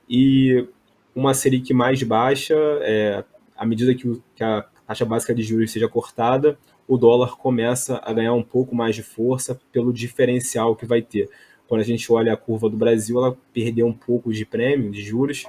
e 0.10 0.68
uma 1.14 1.34
Selic 1.34 1.74
mais 1.74 2.02
baixa, 2.04 2.56
é, 2.82 3.24
à 3.58 3.66
medida 3.66 3.94
que, 3.96 4.08
o, 4.08 4.24
que 4.36 4.44
a 4.44 4.66
taxa 4.86 5.06
básica 5.06 5.34
de 5.34 5.44
juros 5.44 5.72
seja 5.72 5.88
cortada, 5.88 6.58
o 6.88 6.98
dólar 6.98 7.36
começa 7.38 8.02
a 8.04 8.14
ganhar 8.14 8.34
um 8.34 8.44
pouco 8.44 8.76
mais 8.76 8.96
de 8.96 9.04
força 9.04 9.60
pelo 9.72 9.92
diferencial 9.92 10.76
que 10.76 10.86
vai 10.86 11.02
ter. 11.02 11.30
Quando 11.68 11.82
a 11.82 11.84
gente 11.84 12.12
olha 12.14 12.32
a 12.32 12.38
curva 12.38 12.70
do 12.70 12.78
Brasil, 12.78 13.18
ela 13.18 13.38
perdeu 13.52 13.86
um 13.86 13.94
pouco 13.94 14.32
de 14.32 14.46
prêmio, 14.46 14.90
de 14.90 15.02
juros, 15.02 15.46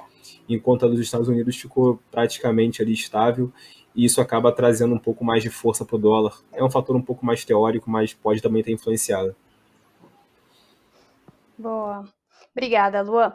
enquanto 0.49 0.85
a 0.85 0.89
dos 0.89 0.99
Estados 0.99 1.29
Unidos 1.29 1.55
ficou 1.55 1.99
praticamente 2.11 2.81
ali 2.81 2.91
estável 2.91 3.53
e 3.95 4.05
isso 4.05 4.21
acaba 4.21 4.51
trazendo 4.51 4.93
um 4.93 4.99
pouco 4.99 5.23
mais 5.23 5.43
de 5.43 5.49
força 5.49 5.85
para 5.85 5.95
o 5.95 5.99
dólar. 5.99 6.39
É 6.53 6.63
um 6.63 6.69
fator 6.69 6.95
um 6.95 7.01
pouco 7.01 7.25
mais 7.25 7.45
teórico, 7.45 7.89
mas 7.89 8.13
pode 8.13 8.41
também 8.41 8.63
ter 8.63 8.71
influenciado. 8.71 9.35
Boa. 11.57 12.05
Obrigada, 12.55 13.01
Luan. 13.01 13.33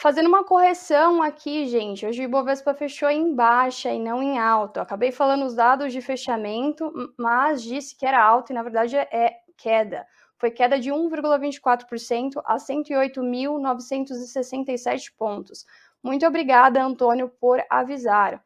Fazendo 0.00 0.28
uma 0.28 0.42
correção 0.42 1.22
aqui, 1.22 1.66
gente. 1.66 2.06
Hoje 2.06 2.22
o 2.22 2.24
Ibovespa 2.24 2.72
fechou 2.72 3.10
em 3.10 3.34
baixa 3.34 3.90
e 3.90 3.98
não 3.98 4.22
em 4.22 4.38
alta. 4.38 4.80
Acabei 4.80 5.12
falando 5.12 5.44
os 5.44 5.54
dados 5.54 5.92
de 5.92 6.00
fechamento, 6.00 6.90
mas 7.18 7.62
disse 7.62 7.94
que 7.94 8.06
era 8.06 8.24
alta 8.24 8.50
e 8.50 8.54
na 8.54 8.62
verdade 8.62 8.96
é 8.96 9.40
queda. 9.58 10.06
Foi 10.38 10.50
queda 10.50 10.80
de 10.80 10.90
1,24% 10.90 12.40
a 12.46 12.56
108.967 12.56 15.12
pontos. 15.18 15.66
Muito 16.02 16.26
obrigada, 16.26 16.82
Antônio, 16.82 17.28
por 17.38 17.62
avisar. 17.68 18.42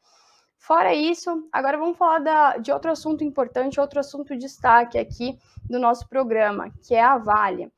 Fora 0.59 0.93
isso, 0.93 1.49
agora 1.53 1.79
vamos 1.79 1.97
falar 1.97 2.19
da, 2.19 2.57
de 2.57 2.73
outro 2.73 2.91
assunto 2.91 3.23
importante, 3.23 3.79
outro 3.79 4.01
assunto 4.01 4.35
de 4.35 4.41
destaque 4.41 4.99
aqui 4.99 5.39
do 5.71 5.79
nosso 5.79 6.09
programa, 6.09 6.73
que 6.83 6.97
é 6.97 7.05
a 7.05 7.17
Vale. 7.17 7.73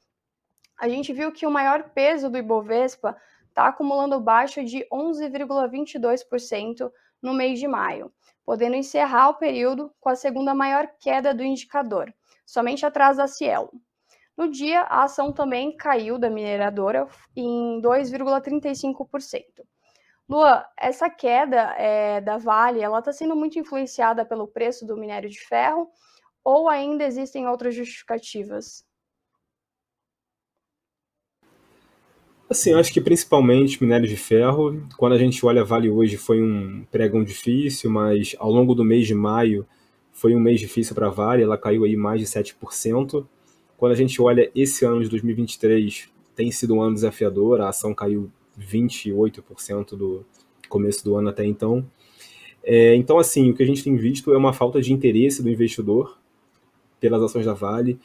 A 0.79 0.89
gente 0.89 1.13
viu 1.13 1.31
que 1.31 1.47
o 1.47 1.51
maior 1.51 1.91
peso 1.91 2.31
do 2.31 2.39
Ibovespa 2.39 3.15
está 3.57 3.69
acumulando 3.69 4.21
baixa 4.21 4.63
de 4.63 4.87
11,22% 4.93 6.93
no 7.23 7.33
mês 7.33 7.59
de 7.59 7.67
maio, 7.67 8.13
podendo 8.45 8.77
encerrar 8.77 9.31
o 9.31 9.39
período 9.39 9.91
com 9.99 10.11
a 10.11 10.15
segunda 10.15 10.55
maior 10.55 10.87
queda 11.01 11.33
do 11.33 11.43
indicador, 11.43 12.13
somente 12.45 12.85
atrás 12.85 13.17
da 13.17 13.27
Cielo. 13.27 13.73
No 14.37 14.51
dia, 14.51 14.83
a 14.83 15.05
ação 15.05 15.33
também 15.33 15.75
caiu 15.75 16.19
da 16.19 16.29
mineradora 16.29 17.09
em 17.35 17.81
2,35%. 17.81 19.43
Lua, 20.29 20.67
essa 20.77 21.09
queda 21.09 21.75
é, 21.79 22.21
da 22.21 22.37
Vale, 22.37 22.83
ela 22.83 22.99
está 22.99 23.11
sendo 23.11 23.35
muito 23.35 23.59
influenciada 23.59 24.23
pelo 24.27 24.47
preço 24.47 24.85
do 24.85 24.99
minério 24.99 25.31
de 25.31 25.41
ferro 25.41 25.89
ou 26.45 26.69
ainda 26.69 27.05
existem 27.05 27.49
outras 27.49 27.75
justificativas? 27.75 28.85
Assim, 32.57 32.71
eu 32.71 32.79
acho 32.79 32.91
que 32.91 33.03
principalmente 33.03 33.83
minério 33.83 34.09
de 34.09 34.17
ferro. 34.17 34.83
Quando 34.97 35.13
a 35.13 35.19
gente 35.19 35.45
olha 35.45 35.61
a 35.61 35.65
Vale 35.65 35.91
hoje, 35.91 36.17
foi 36.17 36.41
um 36.41 36.87
pregão 36.91 37.23
difícil, 37.23 37.91
mas 37.91 38.35
ao 38.39 38.51
longo 38.51 38.75
do 38.75 38.83
mês 38.83 39.07
de 39.07 39.15
maio 39.15 39.67
foi 40.11 40.35
um 40.35 40.41
mês 40.41 40.59
difícil 40.59 40.95
para 40.95 41.09
a 41.09 41.11
Vale, 41.11 41.43
ela 41.43 41.59
caiu 41.59 41.85
aí 41.85 41.95
mais 41.95 42.19
de 42.19 42.27
7%. 42.27 43.27
Quando 43.77 43.93
a 43.93 43.95
gente 43.95 44.23
olha 44.23 44.51
esse 44.55 44.87
ano 44.87 45.03
de 45.03 45.11
2023, 45.11 46.09
tem 46.35 46.51
sido 46.51 46.77
um 46.77 46.81
ano 46.81 46.95
desafiador, 46.95 47.61
a 47.61 47.69
ação 47.69 47.93
caiu 47.93 48.31
28% 48.59 49.91
do 49.91 50.25
começo 50.67 51.05
do 51.05 51.15
ano 51.15 51.29
até 51.29 51.45
então. 51.45 51.87
É, 52.65 52.95
então, 52.95 53.19
assim, 53.19 53.51
o 53.51 53.55
que 53.55 53.63
a 53.63 53.67
gente 53.67 53.85
tem 53.85 53.97
visto 53.97 54.33
é 54.33 54.37
uma 54.39 54.55
falta 54.55 54.81
de 54.81 54.95
interesse 54.95 55.43
do 55.43 55.51
investidor 55.51 56.17
pelas 56.99 57.23
ações 57.23 57.45
da 57.45 57.53
Vale. 57.53 58.01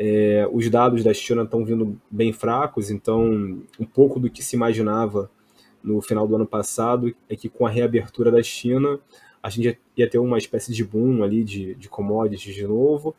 É, 0.00 0.48
os 0.52 0.70
dados 0.70 1.02
da 1.02 1.12
China 1.12 1.42
estão 1.42 1.64
vindo 1.64 2.00
bem 2.08 2.32
fracos, 2.32 2.88
então 2.88 3.60
um 3.80 3.84
pouco 3.84 4.20
do 4.20 4.30
que 4.30 4.44
se 4.44 4.54
imaginava 4.54 5.28
no 5.82 6.00
final 6.00 6.26
do 6.28 6.36
ano 6.36 6.46
passado 6.46 7.12
é 7.28 7.34
que 7.34 7.48
com 7.48 7.66
a 7.66 7.70
reabertura 7.70 8.30
da 8.30 8.40
China 8.40 9.00
a 9.42 9.50
gente 9.50 9.76
ia 9.96 10.08
ter 10.08 10.18
uma 10.18 10.38
espécie 10.38 10.72
de 10.72 10.84
boom 10.84 11.24
ali 11.24 11.42
de, 11.42 11.74
de 11.74 11.88
commodities 11.88 12.54
de 12.54 12.64
novo, 12.64 13.14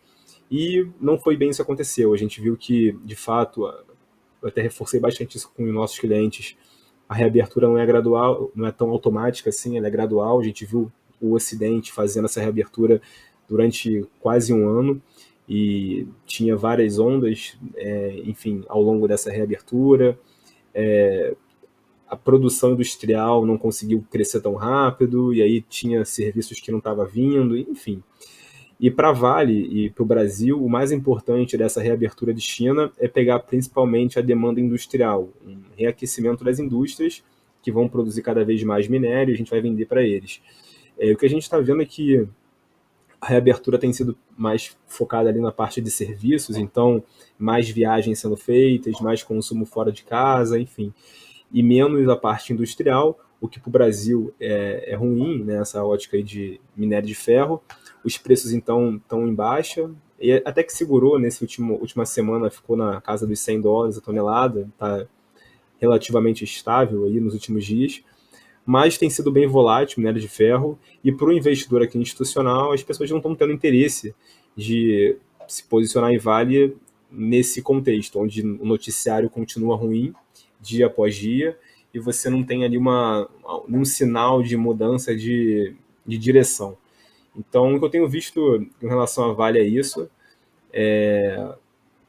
e 0.49 0.87
não 0.99 1.17
foi 1.17 1.37
bem 1.37 1.49
isso 1.49 1.57
que 1.57 1.63
aconteceu. 1.63 2.13
A 2.13 2.17
gente 2.17 2.41
viu 2.41 2.57
que, 2.57 2.93
de 3.03 3.15
fato, 3.15 3.65
eu 4.41 4.47
até 4.47 4.61
reforcei 4.61 4.99
bastante 4.99 5.37
isso 5.37 5.51
com 5.55 5.63
os 5.63 5.73
nossos 5.73 5.99
clientes, 5.99 6.57
a 7.07 7.13
reabertura 7.13 7.67
não 7.67 7.77
é 7.77 7.85
gradual, 7.85 8.51
não 8.55 8.67
é 8.67 8.71
tão 8.71 8.89
automática 8.89 9.49
assim, 9.49 9.77
ela 9.77 9.87
é 9.87 9.89
gradual. 9.89 10.39
A 10.39 10.43
gente 10.43 10.65
viu 10.65 10.91
o 11.19 11.33
Ocidente 11.33 11.91
fazendo 11.91 12.25
essa 12.25 12.39
reabertura 12.39 13.01
durante 13.47 14.05
quase 14.19 14.53
um 14.53 14.69
ano, 14.69 15.01
e 15.49 16.07
tinha 16.27 16.55
várias 16.55 16.99
ondas, 16.99 17.57
é, 17.75 18.21
enfim, 18.23 18.63
ao 18.69 18.81
longo 18.81 19.07
dessa 19.07 19.31
reabertura. 19.31 20.17
É, 20.73 21.35
a 22.07 22.15
produção 22.15 22.73
industrial 22.73 23.45
não 23.45 23.57
conseguiu 23.57 24.05
crescer 24.11 24.41
tão 24.41 24.53
rápido, 24.53 25.33
e 25.33 25.41
aí 25.41 25.61
tinha 25.61 26.05
serviços 26.05 26.59
que 26.59 26.71
não 26.71 26.77
estavam 26.77 27.05
vindo, 27.05 27.57
enfim. 27.57 28.03
E 28.79 28.89
para 28.91 29.11
Vale 29.11 29.53
e 29.53 29.89
para 29.89 30.03
o 30.03 30.05
Brasil, 30.05 30.63
o 30.63 30.69
mais 30.69 30.91
importante 30.91 31.57
dessa 31.57 31.81
reabertura 31.81 32.33
de 32.33 32.41
China 32.41 32.91
é 32.97 33.07
pegar 33.07 33.39
principalmente 33.39 34.17
a 34.19 34.21
demanda 34.21 34.61
industrial, 34.61 35.29
um 35.45 35.57
reaquecimento 35.75 36.43
das 36.43 36.59
indústrias 36.59 37.23
que 37.61 37.71
vão 37.71 37.89
produzir 37.89 38.21
cada 38.21 38.45
vez 38.45 38.63
mais 38.63 38.87
minério 38.87 39.33
a 39.33 39.37
gente 39.37 39.51
vai 39.51 39.59
vender 39.59 39.85
para 39.85 40.01
eles. 40.01 40.41
É, 40.97 41.11
o 41.11 41.17
que 41.17 41.25
a 41.25 41.29
gente 41.29 41.43
está 41.43 41.59
vendo 41.59 41.81
é 41.81 41.85
que 41.85 42.25
a 43.21 43.27
reabertura 43.27 43.77
tem 43.77 43.91
sido 43.91 44.17
mais 44.37 44.77
focada 44.87 45.29
ali 45.29 45.41
na 45.41 45.51
parte 45.51 45.81
de 45.81 45.91
serviços, 45.91 46.55
então 46.57 47.03
mais 47.37 47.69
viagens 47.69 48.19
sendo 48.19 48.37
feitas, 48.37 48.99
mais 49.01 49.23
consumo 49.23 49.65
fora 49.65 49.91
de 49.91 50.03
casa, 50.03 50.59
enfim, 50.59 50.93
e 51.51 51.61
menos 51.61 52.07
a 52.07 52.15
parte 52.15 52.53
industrial, 52.53 53.19
o 53.41 53.47
que 53.47 53.59
para 53.59 53.69
o 53.69 53.71
Brasil 53.71 54.33
é, 54.39 54.93
é 54.93 54.95
ruim, 54.95 55.43
né, 55.43 55.59
essa 55.59 55.83
ótica 55.83 56.21
de 56.21 56.59
minério 56.75 57.07
de 57.07 57.15
ferro. 57.15 57.61
Os 58.03 58.17
preços 58.17 58.53
então 58.53 58.95
estão 58.95 59.27
em 59.27 59.33
baixa, 59.33 59.89
e 60.19 60.33
até 60.45 60.63
que 60.63 60.73
segurou 60.73 61.17
nesse 61.17 61.41
último 61.41 61.75
última 61.75 62.05
semana, 62.05 62.49
ficou 62.49 62.75
na 62.75 63.01
casa 63.01 63.25
dos 63.25 63.39
100 63.39 63.61
dólares 63.61 63.97
a 63.97 64.01
tonelada, 64.01 64.69
está 64.73 65.05
relativamente 65.79 66.43
estável 66.43 67.05
aí 67.05 67.19
nos 67.19 67.33
últimos 67.33 67.65
dias 67.65 68.03
mas 68.69 68.99
tem 68.99 69.09
sido 69.09 69.31
bem 69.31 69.47
volátil 69.47 69.95
minério 69.97 70.21
de 70.21 70.27
ferro, 70.27 70.77
e 71.03 71.11
para 71.11 71.25
o 71.25 71.33
investidor 71.33 71.81
aqui 71.81 71.97
institucional, 71.97 72.71
as 72.71 72.83
pessoas 72.83 73.09
não 73.09 73.17
estão 73.17 73.33
tendo 73.33 73.51
interesse 73.51 74.13
de 74.55 75.17
se 75.47 75.63
posicionar 75.63 76.11
em 76.11 76.19
Vale 76.19 76.77
nesse 77.11 77.63
contexto, 77.63 78.19
onde 78.19 78.43
o 78.43 78.63
noticiário 78.63 79.27
continua 79.27 79.75
ruim 79.75 80.13
dia 80.61 80.85
após 80.85 81.15
dia, 81.15 81.57
e 81.91 81.97
você 81.97 82.29
não 82.29 82.43
tem 82.43 82.63
ali 82.63 82.77
uma, 82.77 83.27
um 83.67 83.83
sinal 83.83 84.43
de 84.43 84.55
mudança 84.55 85.15
de, 85.15 85.75
de 86.05 86.17
direção. 86.19 86.77
Então, 87.35 87.73
o 87.73 87.79
que 87.79 87.85
eu 87.85 87.89
tenho 87.89 88.07
visto 88.07 88.63
em 88.83 88.87
relação 88.87 89.31
à 89.31 89.33
Vale 89.33 89.57
é 89.57 89.63
isso. 89.63 90.07
É, 90.71 91.55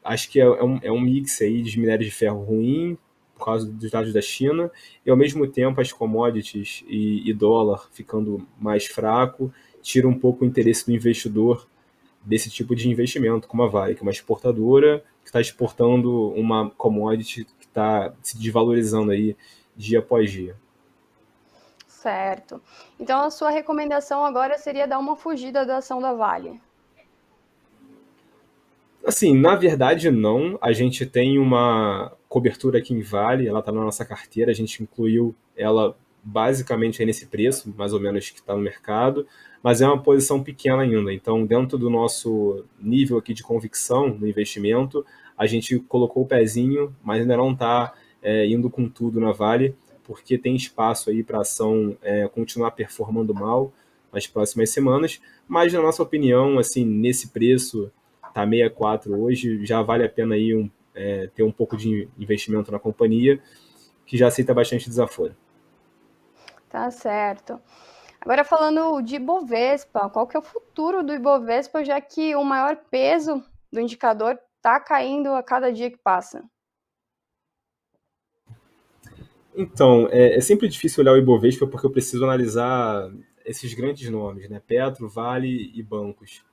acho 0.05 0.29
que 0.29 0.39
é, 0.39 0.45
é, 0.45 0.63
um, 0.63 0.79
é 0.83 0.93
um 0.93 1.01
mix 1.01 1.41
aí 1.41 1.63
de 1.63 1.81
minério 1.81 2.05
de 2.05 2.11
ferro 2.11 2.43
ruim, 2.43 2.99
por 3.41 3.47
causa 3.47 3.67
dos 3.67 3.91
dados 3.91 4.13
da 4.13 4.21
China, 4.21 4.71
e 5.05 5.11
ao 5.11 5.17
mesmo 5.17 5.49
tempo 5.49 5.81
as 5.81 5.91
commodities 5.91 6.85
e, 6.87 7.29
e 7.29 7.33
dólar 7.33 7.89
ficando 7.91 8.47
mais 8.61 8.85
fraco, 8.87 9.53
tira 9.81 10.07
um 10.07 10.17
pouco 10.17 10.45
o 10.45 10.47
interesse 10.47 10.85
do 10.85 10.93
investidor 10.93 11.67
desse 12.23 12.51
tipo 12.51 12.77
de 12.77 12.89
investimento, 12.91 13.49
como 13.49 13.63
a 13.63 13.67
Vale, 13.67 13.95
que 13.95 14.01
é 14.01 14.03
uma 14.03 14.13
exportadora 14.13 15.03
que 15.23 15.31
está 15.31 15.41
exportando 15.41 16.29
uma 16.33 16.71
commodity 16.71 17.47
que 17.59 17.65
está 17.65 18.13
se 18.23 18.39
desvalorizando 18.39 19.11
aí 19.11 19.35
dia 19.75 20.01
após 20.01 20.31
dia. 20.31 20.55
Certo. 21.89 22.61
Então 22.99 23.23
a 23.23 23.31
sua 23.31 23.51
recomendação 23.51 24.25
agora 24.25 24.59
seria 24.59 24.87
dar 24.87 24.99
uma 24.99 25.17
fugida 25.17 25.65
da 25.65 25.79
ação 25.79 26.01
da 26.01 26.13
Vale. 26.13 26.61
Assim, 29.05 29.35
na 29.35 29.55
verdade, 29.57 30.11
não. 30.11 30.59
A 30.61 30.73
gente 30.73 31.07
tem 31.07 31.39
uma 31.39 32.13
cobertura 32.31 32.79
aqui 32.79 32.95
em 32.95 33.03
Vale, 33.03 33.49
ela 33.49 33.59
está 33.59 33.73
na 33.73 33.81
nossa 33.81 34.05
carteira, 34.05 34.53
a 34.53 34.55
gente 34.55 34.81
incluiu 34.81 35.35
ela 35.57 35.97
basicamente 36.23 37.05
nesse 37.05 37.27
preço, 37.27 37.75
mais 37.77 37.93
ou 37.93 37.99
menos, 37.99 38.31
que 38.31 38.39
está 38.39 38.55
no 38.55 38.63
mercado, 38.63 39.27
mas 39.61 39.81
é 39.81 39.87
uma 39.87 40.01
posição 40.01 40.41
pequena 40.41 40.83
ainda. 40.83 41.13
Então, 41.13 41.45
dentro 41.45 41.77
do 41.77 41.91
nosso 41.91 42.65
nível 42.81 43.19
aqui 43.19 43.35
de 43.35 43.43
convicção 43.43 44.11
no 44.11 44.29
investimento, 44.29 45.05
a 45.37 45.45
gente 45.45 45.81
colocou 45.81 46.23
o 46.23 46.27
pezinho, 46.27 46.95
mas 47.03 47.21
ainda 47.21 47.37
não 47.37 47.51
está 47.51 47.93
é, 48.23 48.47
indo 48.47 48.71
com 48.71 48.89
tudo 48.89 49.19
na 49.19 49.33
Vale, 49.33 49.75
porque 50.05 50.39
tem 50.39 50.55
espaço 50.55 51.11
aí 51.11 51.25
para 51.25 51.39
a 51.39 51.43
ação 51.43 51.97
é, 52.01 52.29
continuar 52.29 52.71
performando 52.71 53.35
mal 53.35 53.73
nas 54.13 54.29
próximas 54.29 54.71
semanas. 54.71 55.21
Mas, 55.49 55.73
na 55.73 55.83
nossa 55.83 56.01
opinião, 56.01 56.61
assim, 56.61 56.85
nesse 56.85 57.31
preço, 57.31 57.91
tá 58.33 58.47
64 58.47 59.21
hoje, 59.21 59.67
já 59.67 59.83
vale 59.83 60.05
a 60.05 60.09
pena 60.09 60.37
aí 60.37 60.55
um, 60.55 60.71
é, 60.95 61.29
ter 61.29 61.43
um 61.43 61.53
pouco 61.53 61.77
de 61.77 62.09
investimento 62.19 62.71
na 62.71 62.79
companhia, 62.79 63.41
que 64.07 64.17
já 64.17 64.27
aceita 64.27 64.55
bastante 64.55 64.89
desaforo. 64.89 65.37
Tá 66.69 66.91
certo. 66.91 67.61
Agora 68.21 68.45
falando 68.45 69.01
de 69.01 69.17
Ibovespa, 69.17 70.11
qual 70.11 70.27
que 70.27 70.37
é 70.37 70.41
o 70.41 70.43
futuro 70.43 71.03
do 71.03 71.15
Ibovespa, 71.15 71.85
já 71.85 72.01
que 72.01 72.37
o 72.37 72.45
maior 72.45 72.77
peso 72.91 73.43
do 73.73 73.81
indicador 73.81 74.39
está 74.57 74.79
caindo 74.79 75.31
a 75.31 75.43
cada 75.43 75.73
dia 75.73 75.91
que 75.91 75.97
passa? 75.97 76.45
Então, 79.55 80.09
é, 80.11 80.37
é, 80.37 80.41
sempre 80.41 80.69
difícil 80.69 81.03
olhar 81.03 81.13
o 81.13 81.19
Ibovespa 81.19 81.67
porque 81.67 81.87
eu 81.87 81.91
preciso 81.91 82.25
analisar 82.25 83.11
esses 83.45 83.73
grandes 83.75 84.09
nomes, 84.11 84.49
né? 84.49 84.61
Petro, 84.65 85.09
Vale 85.09 85.73
e 85.75 85.83
bancos. 85.83 86.45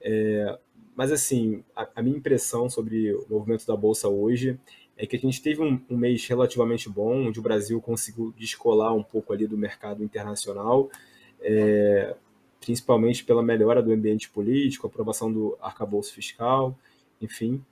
É, 0.00 0.58
mas, 0.96 1.12
assim, 1.12 1.62
a, 1.76 1.86
a, 1.96 2.02
minha 2.02 2.16
impressão 2.16 2.70
sobre 2.70 3.12
o 3.12 3.26
movimento 3.28 3.66
da 3.66 3.76
Bolsa 3.76 4.08
hoje 4.08 4.58
é 4.96 5.06
que 5.06 5.14
a 5.14 5.18
gente 5.18 5.42
teve 5.42 5.60
um, 5.60 5.78
um, 5.90 5.96
mês 5.96 6.26
relativamente 6.26 6.88
bom, 6.88 7.26
onde 7.26 7.38
o 7.38 7.42
Brasil 7.42 7.78
conseguiu 7.82 8.32
descolar 8.34 8.94
um 8.94 9.02
pouco 9.02 9.30
ali 9.30 9.46
do 9.46 9.58
mercado 9.58 10.02
internacional, 10.02 10.90
é, 11.42 12.16
principalmente 12.58 13.22
pela 13.24 13.42
melhora 13.42 13.82
do 13.82 13.92
ambiente 13.92 14.30
político, 14.30 14.86
aprovação 14.86 15.30
do 15.30 15.54
arcabouço 15.60 16.14
fiscal, 16.14 16.74
enfim. 17.20 17.62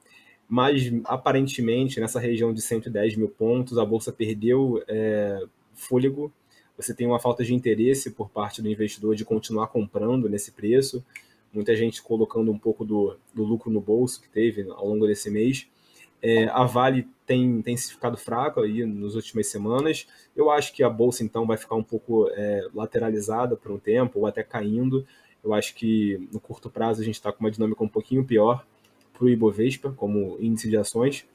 Mas, 0.47 0.93
aparentemente, 1.07 1.99
nessa 1.99 2.21
região 2.21 2.53
de 2.53 2.61
110 2.61 3.17
mil 3.17 3.31
pontos, 3.31 3.79
a 3.79 3.87
Bolsa 3.87 4.13
perdeu 4.13 4.85
é, 4.87 5.43
fôlego. 5.73 6.31
Você 6.77 6.93
tem 6.93 7.07
uma 7.07 7.19
falta 7.19 7.43
de 7.43 7.55
interesse 7.55 8.11
por 8.11 8.29
parte 8.29 8.61
do 8.61 8.69
investidor 8.69 9.17
de 9.17 9.25
continuar 9.25 9.69
comprando 9.69 10.29
nesse 10.29 10.53
preço. 10.53 11.03
Muita 11.55 11.75
gente 11.77 12.03
colocando 12.03 12.51
um 12.51 12.59
pouco 12.59 12.85
do, 12.85 13.17
do 13.33 13.45
lucro 13.45 13.71
no 13.71 13.81
bolso 13.81 14.21
que 14.21 14.29
teve 14.29 14.69
ao 14.71 14.89
longo 14.89 15.07
desse 15.07 15.31
mês. 15.31 15.69
É, 16.21 16.47
a 16.49 16.65
Vale 16.65 17.07
tem, 17.27 17.61
tem 17.63 17.77
ficado 17.77 18.17
fraca 18.17 18.63
aí 18.63 18.85
nas 18.85 19.15
últimas 19.15 19.47
semanas. 19.47 20.07
Eu 20.35 20.51
acho 20.51 20.73
que 20.73 20.83
a 20.83 20.89
bolsa 20.89 21.23
então 21.23 21.47
vai 21.47 21.57
ficar 21.57 21.75
um 21.75 21.83
pouco 21.83 22.29
é, 22.31 22.67
lateralizada 22.75 23.57
por 23.57 23.71
um 23.71 23.79
tempo 23.79 24.21
ou 24.21 24.27
até 24.27 24.43
caindo. 24.43 25.07
Eu 25.45 25.53
acho 25.53 25.75
que 25.75 26.29
no 26.33 26.41
curto 26.41 26.71
prazo 26.71 27.03
a 27.03 27.05
gente 27.05 27.17
está 27.17 27.31
com 27.31 27.41
uma 27.41 27.51
dinâmica 27.51 27.85
um 27.85 27.89
pouquinho 27.89 28.25
pior 28.25 28.65
para 29.13 29.25
o 29.25 29.29
Ibovespa 29.29 29.93
como 29.93 30.37
índice 30.41 30.69
de 30.69 30.77
ações. 30.77 31.27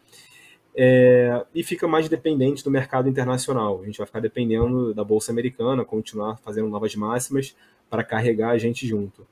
É, 0.75 1.45
e 1.53 1.63
fica 1.63 1.87
mais 1.87 2.09
dependente 2.09 2.63
do 2.63 2.71
mercado 2.71 3.07
internacional. 3.07 3.81
A 3.81 3.85
gente 3.85 3.97
vai 3.97 4.07
ficar 4.07 4.19
dependendo 4.19 4.93
da 4.93 5.03
bolsa 5.03 5.31
americana, 5.31 5.85
continuar 5.85 6.37
fazendo 6.37 6.67
novas 6.67 6.95
máximas 6.95 7.55
para 7.89 8.03
carregar 8.03 8.51
a 8.51 8.57
gente 8.57 8.87
junto. 8.87 9.27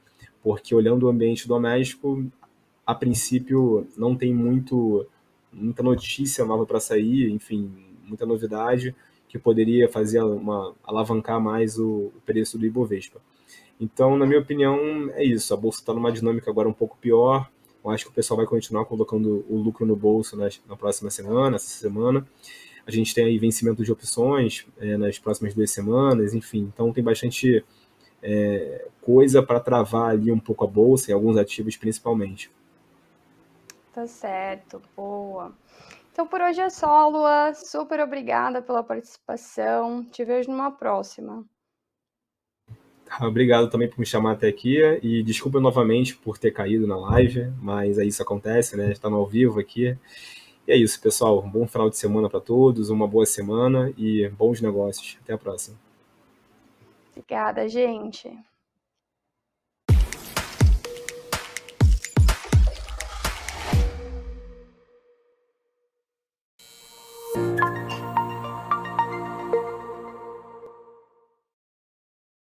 Porque 0.48 0.74
olhando 0.74 1.04
o 1.04 1.10
ambiente 1.10 1.46
doméstico, 1.46 2.26
a 2.86 2.96
princípio 2.96 3.86
não 3.98 4.16
tem 4.16 4.34
muito 4.34 5.06
muita 5.52 5.84
notícia 5.84 6.46
nova 6.46 6.66
para 6.66 6.80
sair, 6.80 7.30
enfim, 7.30 7.70
muita 8.06 8.26
novidade 8.26 8.96
que 9.28 9.38
poderia 9.38 9.90
fazer 9.90 10.24
uma 10.24 10.74
alavancar 10.86 11.42
mais 11.42 11.78
o, 11.78 12.14
preço 12.26 12.58
do 12.58 12.66
Ibovespa. 12.66 13.20
Então, 13.78 14.16
na 14.16 14.26
minha 14.26 14.40
opinião, 14.40 14.80
é 15.16 15.24
isso. 15.26 15.54
A 15.54 15.58
bolsa 15.58 15.80
está 15.80 15.94
numa 15.94 16.14
dinâmica 16.14 16.50
agora 16.50 16.70
um 16.70 16.74
pouco 16.74 16.98
pior. 16.98 17.50
Eu 17.84 17.92
acho 17.92 18.06
que 18.06 18.12
o 18.12 18.14
pessoal 18.14 18.38
vai 18.38 18.46
continuar 18.46 18.86
colocando 18.86 19.46
o 19.50 19.58
lucro 19.58 19.86
no 19.86 19.98
bolso 19.98 20.38
nas, 20.38 20.62
na 20.66 20.78
próxima 20.78 21.10
semana, 21.10 21.58
essa 21.58 21.68
semana. 21.68 22.26
A 22.86 22.92
gente 22.92 23.14
tem 23.14 23.26
aí 23.26 23.38
vencimento 23.38 23.84
de 23.84 23.92
opções 23.92 24.66
é, 24.78 24.96
nas 24.96 25.20
próximas 25.20 25.54
duas 25.54 25.72
semanas, 25.72 26.34
enfim. 26.34 26.72
Então, 26.74 26.94
tem 26.94 27.04
bastante 27.04 27.66
é, 28.22 28.88
coisa 29.02 29.42
para 29.42 29.60
travar 29.60 30.12
ali 30.12 30.32
um 30.32 30.40
pouco 30.40 30.64
a 30.64 30.68
bolsa 30.68 31.12
e 31.12 31.14
alguns 31.14 31.38
ativos 31.38 31.78
principalmente. 31.78 32.52
Tá 33.94 34.06
certo, 34.06 34.82
boa. 34.96 35.52
Então 36.12 36.28
por 36.28 36.42
hoje 36.42 36.62
é 36.62 36.70
só, 36.70 37.08
Lua. 37.10 37.54
Super 37.54 38.00
obrigada 38.00 38.62
pela 38.62 38.84
participação. 38.84 40.04
Te 40.06 40.26
vejo 40.26 40.50
numa 40.50 40.72
próxima. 40.72 41.46
Obrigado 43.22 43.70
também 43.70 43.90
por 43.90 44.00
me 44.00 44.06
chamar 44.06 44.34
até 44.34 44.48
aqui 44.48 44.78
e 45.02 45.24
desculpa 45.24 45.60
novamente 45.60 46.16
por 46.16 46.38
ter 46.38 46.52
caído 46.52 46.86
na 46.86 46.98
live, 46.98 47.52
mas 47.62 47.98
aí 47.98 48.08
isso 48.08 48.22
acontece, 48.22 48.76
né? 48.76 48.92
Está 48.92 49.10
no 49.10 49.18
ao 49.18 49.26
vivo 49.26 49.60
aqui. 49.60 49.98
E 50.68 50.72
é 50.72 50.76
isso, 50.76 51.02
pessoal. 51.02 51.42
Um 51.42 51.50
bom 51.50 51.66
final 51.66 51.90
de 51.90 51.98
semana 51.98 52.30
para 52.30 52.42
todos, 52.42 52.90
uma 52.90 53.08
boa 53.08 53.26
semana 53.26 53.94
e 53.98 54.28
bons 54.30 54.60
negócios. 54.60 55.18
Até 55.24 55.34
a 55.34 55.38
próxima. 55.38 55.87
Obrigada, 57.18 57.68
gente. 57.68 58.30